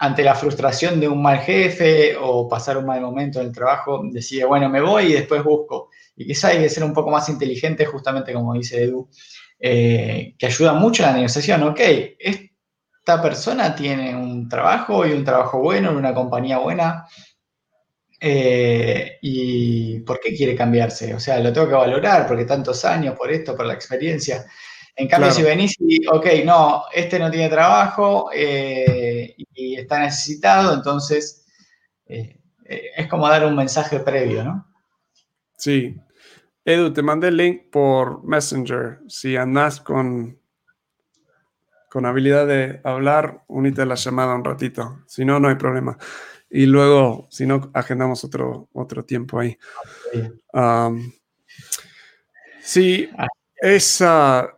[0.00, 4.02] ante la frustración de un mal jefe o pasar un mal momento en el trabajo,
[4.10, 5.90] decide, bueno, me voy y después busco.
[6.16, 9.08] Y quizá hay que ser un poco más inteligente, justamente como dice Edu,
[9.58, 11.62] eh, que ayuda mucho a la negociación.
[11.64, 11.80] Ok,
[12.18, 17.06] esta persona tiene un trabajo y un trabajo bueno en una compañía buena.
[18.20, 21.14] Eh, ¿Y por qué quiere cambiarse?
[21.14, 24.46] O sea, lo tengo que valorar porque tantos años por esto, por la experiencia.
[24.98, 30.72] En cambio, si venís y, ok, no, este no tiene trabajo eh, y está necesitado,
[30.72, 31.44] entonces
[32.06, 34.66] eh, eh, es como dar un mensaje previo, ¿no?
[35.58, 36.00] Sí.
[36.64, 39.00] Edu, te mandé el link por Messenger.
[39.06, 40.40] Si andás con,
[41.90, 45.04] con habilidad de hablar, unite a la llamada un ratito.
[45.06, 45.98] Si no, no hay problema.
[46.48, 49.58] Y luego, si no, agendamos otro, otro tiempo ahí.
[52.62, 53.10] sí,
[53.60, 54.55] esa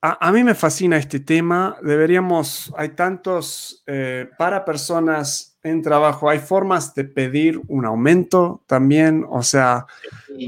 [0.00, 1.76] a, mí me fascina este tema.
[1.82, 9.26] Deberíamos, hay tantos, eh, para personas en trabajo, hay formas de pedir un aumento también.
[9.28, 9.86] O sea,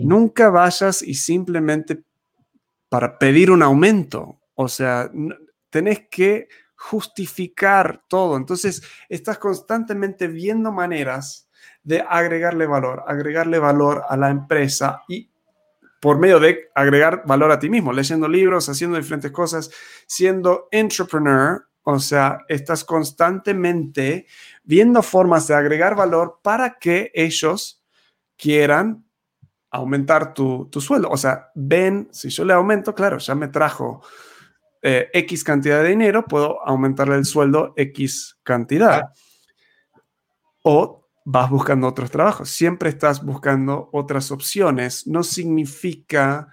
[0.02, 2.02] nunca vayas y simplemente
[2.88, 4.40] para pedir un aumento.
[4.54, 5.10] O sea,
[5.68, 8.36] tenés que justificar todo.
[8.36, 11.48] Entonces, estás constantemente viendo maneras
[11.82, 15.29] de agregarle valor, agregarle valor a la empresa y
[16.00, 19.70] por medio de agregar valor a ti mismo, leyendo libros, haciendo diferentes cosas,
[20.06, 24.26] siendo entrepreneur, o sea, estás constantemente
[24.64, 27.84] viendo formas de agregar valor para que ellos
[28.36, 29.04] quieran
[29.70, 31.10] aumentar tu, sueldo.
[31.10, 34.02] O sea, ven, si yo le aumento, claro, ya me trajo
[34.82, 39.10] eh, X cantidad de dinero, puedo aumentarle el sueldo X cantidad.
[40.62, 40.99] O
[41.32, 45.06] vas buscando otros trabajos, siempre estás buscando otras opciones.
[45.06, 46.48] No significa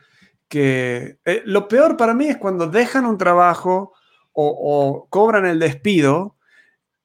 [0.47, 1.17] que...
[1.25, 3.93] Eh, lo peor para mí es cuando dejan un trabajo
[4.33, 6.37] o, cobran el despido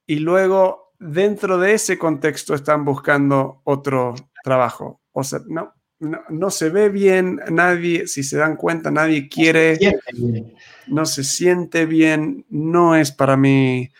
[0.06, 4.14] y luego dentro de ese contexto están buscando otro
[4.44, 5.00] trabajo.
[5.12, 9.78] O sea, no, no, se ve bien, nadie, si se dan cuenta, nadie quiere,
[10.88, 13.90] no se siente bien, no es para mí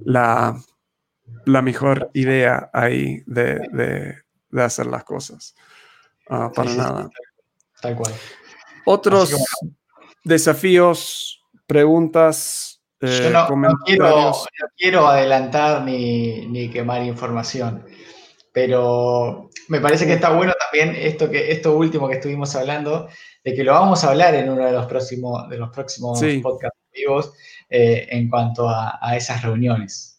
[0.00, 0.60] la,
[1.44, 4.16] la mejor idea ahí de,
[4.56, 5.54] hacer las cosas.
[6.28, 7.10] Ah, para nada.
[7.80, 8.12] Tal cual.
[8.84, 9.34] Otros
[10.24, 13.46] desafíos, preguntas, eh, no,
[14.76, 17.84] quiero, adelantar ni, quemar información,
[18.52, 23.08] pero me parece que está bueno también esto, que, esto último que estuvimos hablando,
[23.44, 26.78] de que lo vamos a hablar en uno de los próximos, de los próximos podcasts
[26.92, 27.32] vivos
[27.68, 30.15] eh, en cuanto a, esas reuniones.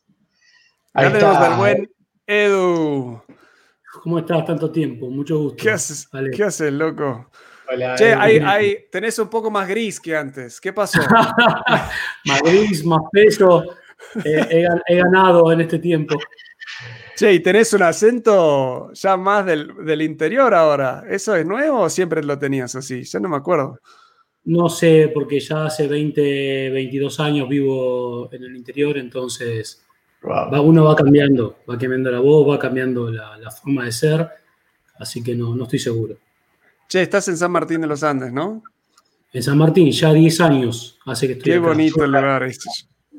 [0.97, 1.55] Ahí está.
[1.55, 1.87] buen
[2.25, 3.21] Edu.
[4.01, 5.11] ¿Cómo estás tanto tiempo?
[5.11, 5.63] Mucho gusto.
[5.63, 7.29] ¿Qué haces, ¿Qué haces loco?
[7.97, 10.59] che, hay, tenés un poco más gris que antes.
[10.59, 10.99] ¿Qué pasó?
[12.25, 13.63] más gris, más peso.
[14.25, 16.17] Eh, he, ganado en este tiempo.
[17.15, 21.03] Che, y tenés un acento ya más del, interior ahora.
[21.07, 23.03] ¿Eso es nuevo o siempre lo tenías así?
[23.03, 23.79] Ya no me acuerdo.
[24.45, 29.86] No sé, porque ya hace 20, 22 años vivo en el interior, entonces
[30.21, 34.27] uno va cambiando, va cambiando la voz, va cambiando la, forma de ser,
[34.99, 36.17] así que no, no estoy seguro.
[36.87, 38.63] Che, estás en San Martín de los Andes, ¿no?
[39.33, 42.43] En San Martín, ya 10 años hace que estoy Qué bonito el lugar.
[42.43, 42.69] Este.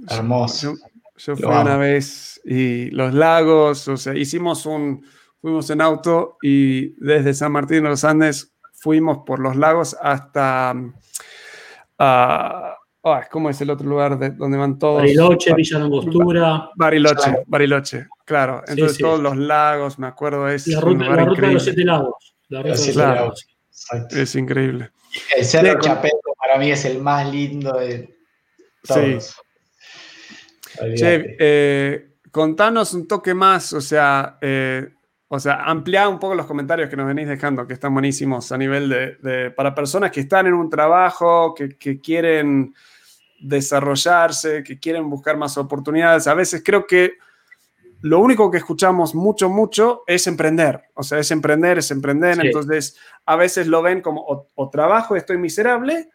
[0.09, 0.74] Hermoso.
[1.18, 5.05] Yo, fui una vez y los lagos, o sea, hicimos un,
[5.40, 10.74] fuimos en auto y desde San Martín de los Andes fuimos por los lagos hasta,
[11.99, 12.78] uh,
[13.31, 15.03] ¿cómo es el otro lugar de, donde van todos?
[15.03, 16.71] Bariloche, Villa Angostura.
[16.77, 18.63] Bariloche, Bariloche, claro.
[18.67, 22.35] Entonces todos los lagos, me acuerdo, es la ruta, la ruta de los siete lagos.
[22.49, 23.47] La ruta de los siete lagos.
[24.11, 24.91] Es increíble.
[25.37, 28.15] El Cerro Chapeco para mí es el más lindo de
[28.87, 29.25] todos.
[29.25, 30.95] Sí.
[30.95, 34.89] Che, eh, contanos un toque más, o sea, eh,
[35.29, 38.59] o sea, ampliar un poco los comentarios que nos venís dejando, que están buenísimos a
[38.59, 42.75] nivel de, para personas que están en un trabajo, que, que, quieren
[43.41, 46.26] desarrollarse, que quieren buscar más oportunidades.
[46.26, 47.12] A veces creo que
[48.01, 50.82] lo único que escuchamos mucho, mucho es emprender.
[50.95, 52.39] O sea, es emprender, es emprender.
[52.45, 56.09] Entonces, a veces lo ven como o, trabajo, estoy miserable,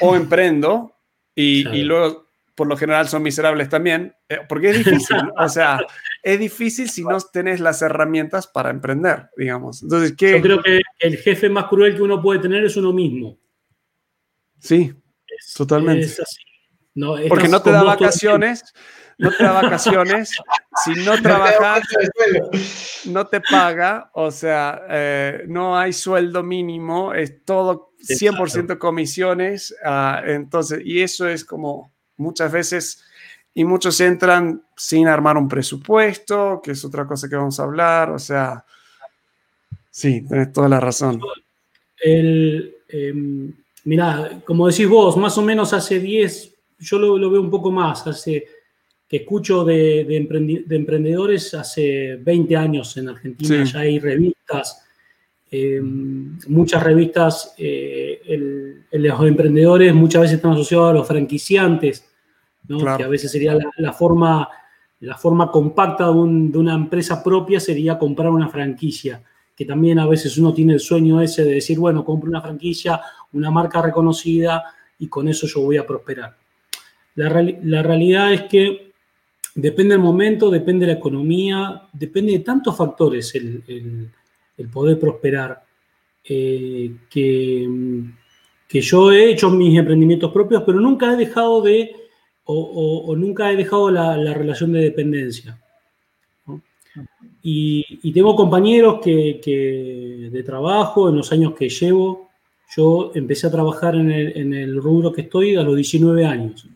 [0.00, 0.94] o emprendo,
[1.34, 5.16] y, luego, por lo general, son miserables también, eh, porque es difícil.
[5.38, 5.80] o sea,
[6.22, 9.82] es difícil si no tenés las herramientas para emprender, digamos.
[9.82, 10.32] Entonces, ¿qué?
[10.32, 13.38] Yo creo que el jefe más cruel que uno puede tener es uno mismo.
[14.58, 14.92] Sí,
[15.56, 16.06] totalmente.
[16.06, 16.42] Es así.
[17.28, 18.64] porque no te da vacaciones
[19.20, 20.30] no te da vacaciones,
[20.84, 21.82] si no trabajas,
[23.04, 30.22] no te paga, o sea, eh, no hay sueldo mínimo, es todo 100% comisiones, ah,
[30.24, 33.04] entonces, y eso es como muchas veces,
[33.52, 38.10] y muchos entran sin armar un presupuesto, que es otra cosa que vamos a hablar,
[38.10, 38.64] o sea,
[39.90, 41.20] sí, tenés toda la razón.
[42.02, 43.52] El, em,
[43.84, 47.70] mira, como decís vos, más o menos hace 10, yo lo, lo veo un poco
[47.70, 48.46] más, hace
[49.10, 50.02] que escucho de,
[50.70, 54.84] emprendedores hace 20 años en Argentina, ya hay revistas,
[55.50, 62.08] eh, muchas revistas, eh, los emprendedores muchas veces están asociados a los franquiciantes,
[62.68, 64.48] que a veces sería la, forma,
[65.00, 69.20] la forma compacta de, una empresa propia sería comprar una franquicia,
[69.56, 73.00] que también a veces uno tiene el sueño ese de decir, bueno, compro una franquicia,
[73.32, 74.64] una marca reconocida
[74.98, 76.36] y con eso yo voy a prosperar.
[77.14, 78.90] La, la realidad es que
[79.54, 84.10] Depende del momento, depende de la economía, depende de tantos factores el,
[84.72, 85.64] poder prosperar.
[86.22, 87.68] Eh, que,
[88.68, 91.90] que, yo he hecho mis emprendimientos propios, pero nunca he dejado de,
[92.44, 95.60] o, nunca he dejado la, relación de dependencia.
[97.42, 102.29] Y, tengo compañeros que, de trabajo, en los años que llevo,
[102.76, 106.68] yo empecé a trabajar en el, en el rubro que estoy a los 19 años.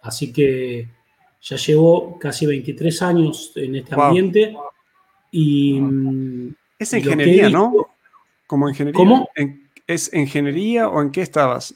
[0.00, 0.88] Así que
[1.42, 4.56] ya llevo casi 23 años en este ambiente
[5.30, 5.80] y...
[5.80, 7.88] Mm, es ingeniería, ¿no?
[8.46, 8.96] Como ingeniería.
[8.96, 9.28] ¿Cómo?
[9.86, 11.74] ¿Es ingeniería o en qué estabas?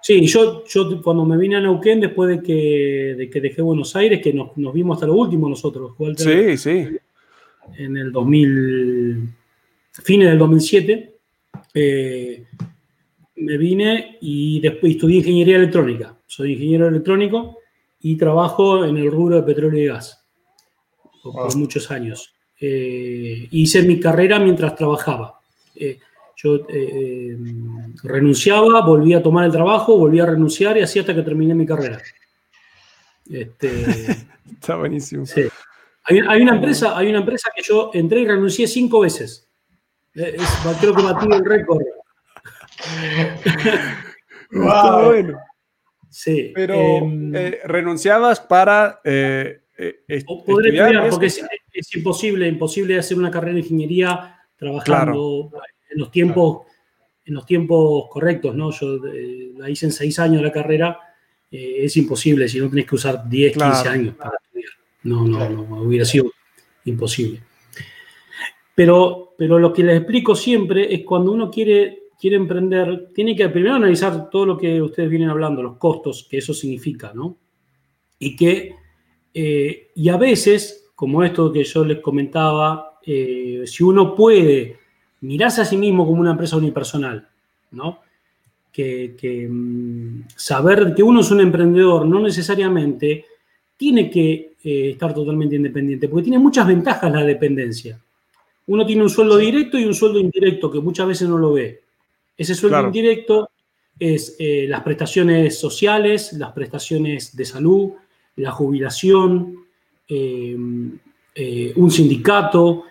[0.00, 3.94] Sí, yo, yo cuando me vine a Neuquén, después de que, de que dejé Buenos
[3.94, 6.88] Aires, que nos, vimos hasta lo último nosotros, Sí, sí.
[7.76, 9.28] En el 2000,
[10.02, 11.11] fines del 2007,
[11.74, 12.46] eh,
[13.36, 16.16] me vine y después estudié ingeniería electrónica.
[16.26, 17.58] Soy ingeniero electrónico
[18.00, 20.24] y trabajo en el rubro de petróleo y gas
[21.22, 22.34] por, muchos años.
[22.60, 25.40] eh, hice mi carrera mientras trabajaba.
[26.36, 26.66] yo
[28.02, 31.66] renunciaba, volvía a tomar el trabajo, volvía a renunciar y así hasta que terminé mi
[31.66, 32.00] carrera.
[33.30, 33.68] Este,
[34.52, 35.26] Está buenísimo.
[35.26, 35.42] Sí.
[36.04, 39.48] Hay, una empresa, hay una empresa que yo entré y renuncié cinco veces.
[40.14, 41.82] Creo que batí el récord.
[44.52, 45.06] wow.
[45.06, 45.38] bueno.
[46.12, 46.52] Sí.
[46.54, 53.54] Pero em, eh, renunciabas para eh, eh estudiar, porque es, imposible, imposible hacer una carrera
[53.54, 55.50] de ingeniería trabajando
[55.90, 56.66] en los tiempos,
[57.24, 58.70] en los tiempos correctos, ¿no?
[58.70, 60.98] Yo eh, la hice en seis años la carrera,
[61.50, 64.70] es imposible si no tenés que usar 10, 15 años para estudiar.
[65.02, 66.30] No, no, no, hubiera sido
[66.84, 67.42] imposible.
[68.74, 73.48] Pero, pero lo que les explico siempre es cuando uno quiere quiere emprender, tiene que
[73.48, 77.38] primero analizar todo lo que ustedes vienen hablando, los costos que eso significa, ¿no?
[78.20, 78.76] Y que,
[79.34, 84.78] eh, y a veces, como esto que yo les comentaba, eh, si uno puede
[85.22, 87.28] mirarse a sí mismo como una empresa unipersonal,
[87.72, 87.98] ¿no?
[88.72, 93.24] Que, mm, saber que uno es un emprendedor no necesariamente
[93.76, 98.00] tiene que eh, estar totalmente independiente, porque tiene muchas ventajas la dependencia.
[98.66, 101.82] Uno tiene un sueldo directo y un sueldo indirecto que muchas veces no lo ve.
[102.36, 103.50] Ese sueldo indirecto
[103.98, 107.92] es eh, las prestaciones sociales, las prestaciones de salud,
[108.36, 109.56] la jubilación,
[110.08, 110.56] eh,
[111.34, 112.84] eh, un sindicato,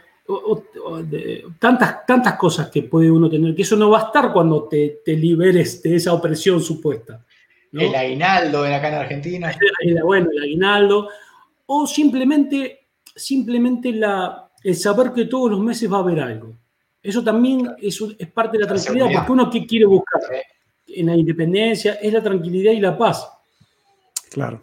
[1.60, 5.02] tantas, tantas cosas que puede uno tener, que eso no va a estar cuando te,
[5.06, 7.26] liberes de esa opresión supuesta.
[7.74, 9.58] El aguinaldo en acá en Argentina.
[10.04, 11.10] Bueno, el aguinaldo.
[11.66, 16.56] O simplemente, simplemente la, el saber que todos los meses va a haber algo.
[17.02, 18.00] Eso también es,
[18.34, 20.22] parte de la tranquilidad, porque uno que quiere buscar
[20.88, 23.28] en la independencia es la tranquilidad y la paz.
[24.30, 24.62] Claro.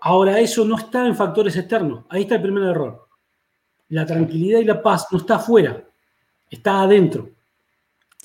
[0.00, 2.04] Ahora, eso no está en factores externos.
[2.08, 3.06] Ahí está el primer error.
[3.90, 5.82] La tranquilidad y la paz no está afuera,
[6.50, 7.30] está adentro.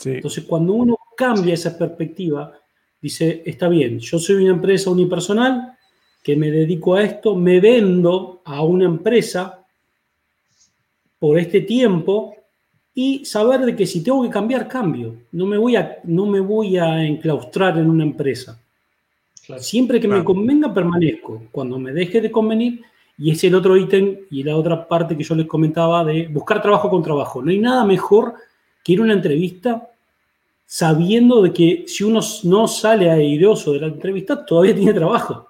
[0.03, 2.51] Entonces, cuando uno cambia esa perspectiva,
[3.01, 5.78] dice, está bien, yo soy una empresa unipersonal
[6.21, 9.62] que me dedico a esto, me vendo a una empresa
[11.24, 12.36] por este tiempo
[12.93, 15.15] y saber de que si tengo que cambiar, cambio.
[15.32, 18.59] No me voy a, no me voy a enclaustrar en una empresa.
[19.57, 21.43] Siempre que me convenga, permanezco.
[21.49, 22.82] Cuando me deje de convenir,
[23.17, 26.61] y es el otro ítem y la otra parte que yo les comentaba de buscar
[26.61, 27.41] trabajo con trabajo.
[27.41, 28.34] No hay nada mejor
[28.84, 29.91] que ir a una entrevista
[30.65, 35.47] sabiendo de que si uno no sale airoso de la entrevista, todavía tiene trabajo.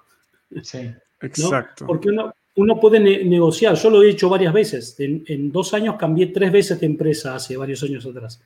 [0.62, 0.88] Sí,
[1.20, 1.84] exacto.
[1.84, 3.74] Porque uno, uno puede negociar.
[3.74, 4.96] Yo lo he hecho varias veces.
[4.98, 8.42] En, dos años cambié tres veces de empresa hace varios años atrás.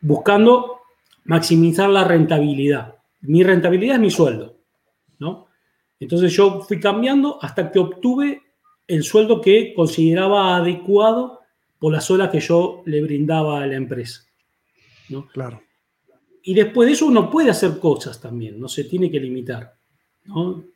[0.00, 0.80] Buscando
[1.24, 2.96] maximizar la rentabilidad.
[3.22, 4.56] Mi rentabilidad es mi sueldo.
[5.18, 5.48] ¿no?
[5.98, 8.42] Entonces yo fui cambiando hasta que obtuve
[8.86, 11.40] el sueldo que consideraba adecuado
[11.78, 14.22] por las horas que yo le brindaba a la empresa.
[15.08, 15.26] ¿no?
[15.26, 15.62] Claro.
[16.42, 19.77] Y después de eso uno puede hacer cosas también, no se tiene que limitar.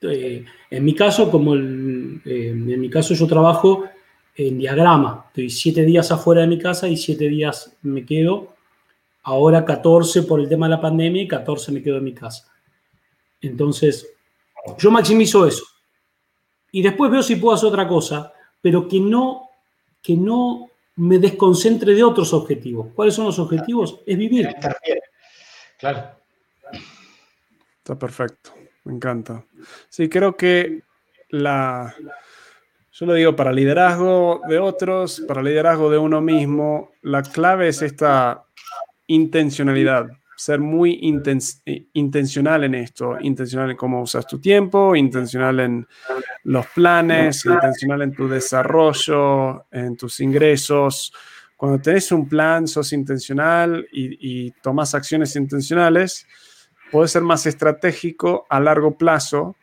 [0.03, 3.85] Eh, en mi caso, como eh, en mi caso yo trabajo
[4.35, 8.55] en diagrama, estoy siete días afuera de mi casa y siete días me quedo,
[9.25, 12.51] ahora 14 por el tema de la pandemia y 14 me quedo en mi casa.
[13.41, 14.09] Entonces,
[14.79, 15.65] yo maximizo eso.
[16.71, 19.51] Y después veo si puedo hacer otra cosa, pero que no,
[20.01, 22.89] que no me desconcentre de otros objetivos.
[22.95, 24.01] ¿Cuáles son los objetivos?
[24.07, 24.49] Es vivir.
[25.79, 26.17] Claro.
[27.79, 28.53] Está perfecto.
[28.85, 29.45] Me encanta.
[29.89, 30.83] Sí, creo que
[31.31, 31.95] la,
[32.93, 37.81] yo lo digo para liderazgo de otros, para liderazgo de uno mismo, la clave es
[37.83, 38.45] esta
[39.07, 40.99] intencionalidad, ser muy
[41.93, 45.87] intencional en esto, intencional en cómo usas tu tiempo, intencional en
[46.45, 51.13] los planes, intencional en tu desarrollo, en tus ingresos.
[51.57, 56.27] Cuando tenés un plan, sos intencional y, y tomas acciones intencionales,
[56.93, 59.57] puede ser más estratégico a largo plazo,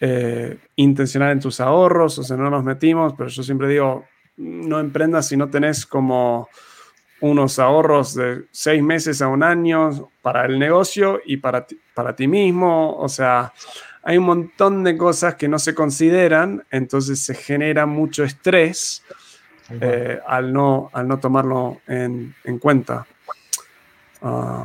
[0.00, 4.06] eh, intencional en tus ahorros, o sea, no nos metimos, pero yo siempre digo,
[4.36, 6.48] no emprendas si no tenés como
[7.20, 12.16] unos ahorros de seis meses a un año para el negocio y para ti, para
[12.16, 13.52] ti mismo, o sea,
[14.02, 19.02] hay un montón de cosas que no se consideran, entonces se genera mucho estrés
[19.68, 23.06] eh, al, no, al no tomarlo en, cuenta.
[24.22, 24.64] Ah,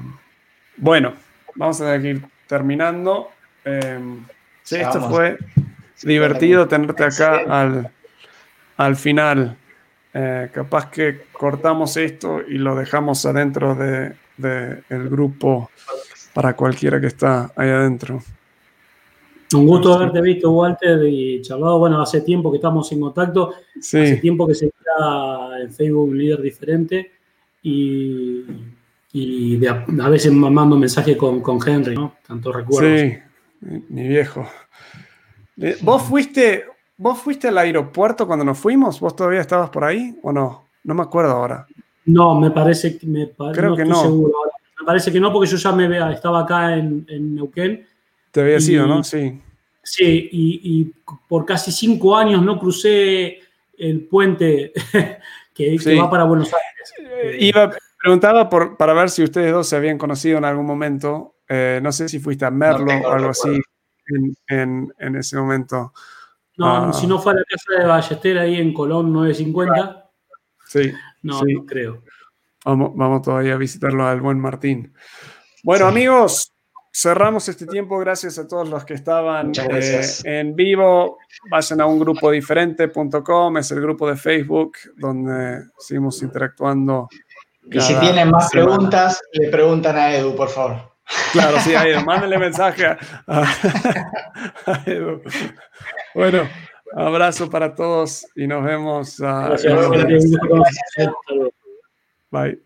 [0.78, 1.14] bueno,
[1.56, 3.30] vamos a ir terminando.
[3.64, 4.26] Em,
[4.64, 5.38] sí, esto fue
[6.04, 7.92] divertido tenerte acá al,
[8.78, 9.58] al final.
[10.14, 15.70] Eh, capaz que cortamos esto y lo dejamos adentro del de, el grupo
[16.34, 18.22] para cualquiera que está ahí adentro.
[19.54, 21.80] Un gusto haberte visto, Walter, y charlado.
[21.80, 23.54] Bueno, hace tiempo que estamos en contacto.
[23.78, 27.12] Hace tiempo que, día en Facebook un líder diferente
[27.62, 28.44] y,
[29.18, 32.16] y a, veces mando mensaje con, con Henry, ¿no?
[32.28, 33.00] Tanto recuerdos.
[33.00, 33.18] Sí,
[33.90, 34.46] mi viejo.
[35.56, 36.66] Eh, ¿Vos fuiste,
[36.98, 39.00] ¿Vos fuiste al aeropuerto cuando nos fuimos?
[39.00, 40.66] ¿Vos todavía estabas por ahí o no?
[40.84, 41.66] No me acuerdo ahora.
[42.04, 44.02] No, me parece que me Creo que no.
[44.02, 44.34] Seguro.
[44.82, 47.86] Me parece que no, porque yo ya me vea, estaba acá en, en Neuquén.
[48.32, 49.02] Te había sido, ¿no?
[49.02, 49.42] Sí.
[49.82, 50.92] Sí, y,
[51.30, 53.40] por casi cinco años no crucé
[53.78, 54.74] el puente
[55.54, 56.94] que, va para Buenos Aires.
[57.00, 57.72] Eh, iba,
[58.06, 61.38] preguntaba por, para ver si ustedes dos se habían conocido en algún momento.
[61.50, 63.60] Eh, no sé si fuiste a Merlo o algo así
[64.48, 65.92] en, en, ese momento.
[66.58, 66.94] No, ah.
[66.94, 70.12] si no fue a la casa de Ballester ahí en Colón 950.
[70.68, 70.94] Sí.
[71.24, 72.04] No, no creo.
[72.64, 74.94] Vamos, vamos todavía a visitarlo al buen Martín.
[75.64, 76.54] Bueno, amigos,
[76.94, 77.98] cerramos este tiempo.
[77.98, 81.18] Gracias a todos los que estaban eh, en vivo.
[81.50, 87.10] Vayan a un grupo diferente.com, es el grupo de Facebook donde seguimos interactuando.
[87.72, 90.92] Y si tienen más preguntas, le preguntan a Edu, por favor.
[91.32, 92.98] Claro, sí, a Edu, mándenle mensaje a
[94.86, 95.22] Edu.
[96.14, 96.48] Bueno,
[96.96, 99.20] abrazo para todos y nos vemos.
[99.20, 99.56] Uh,
[102.32, 102.65] Bye.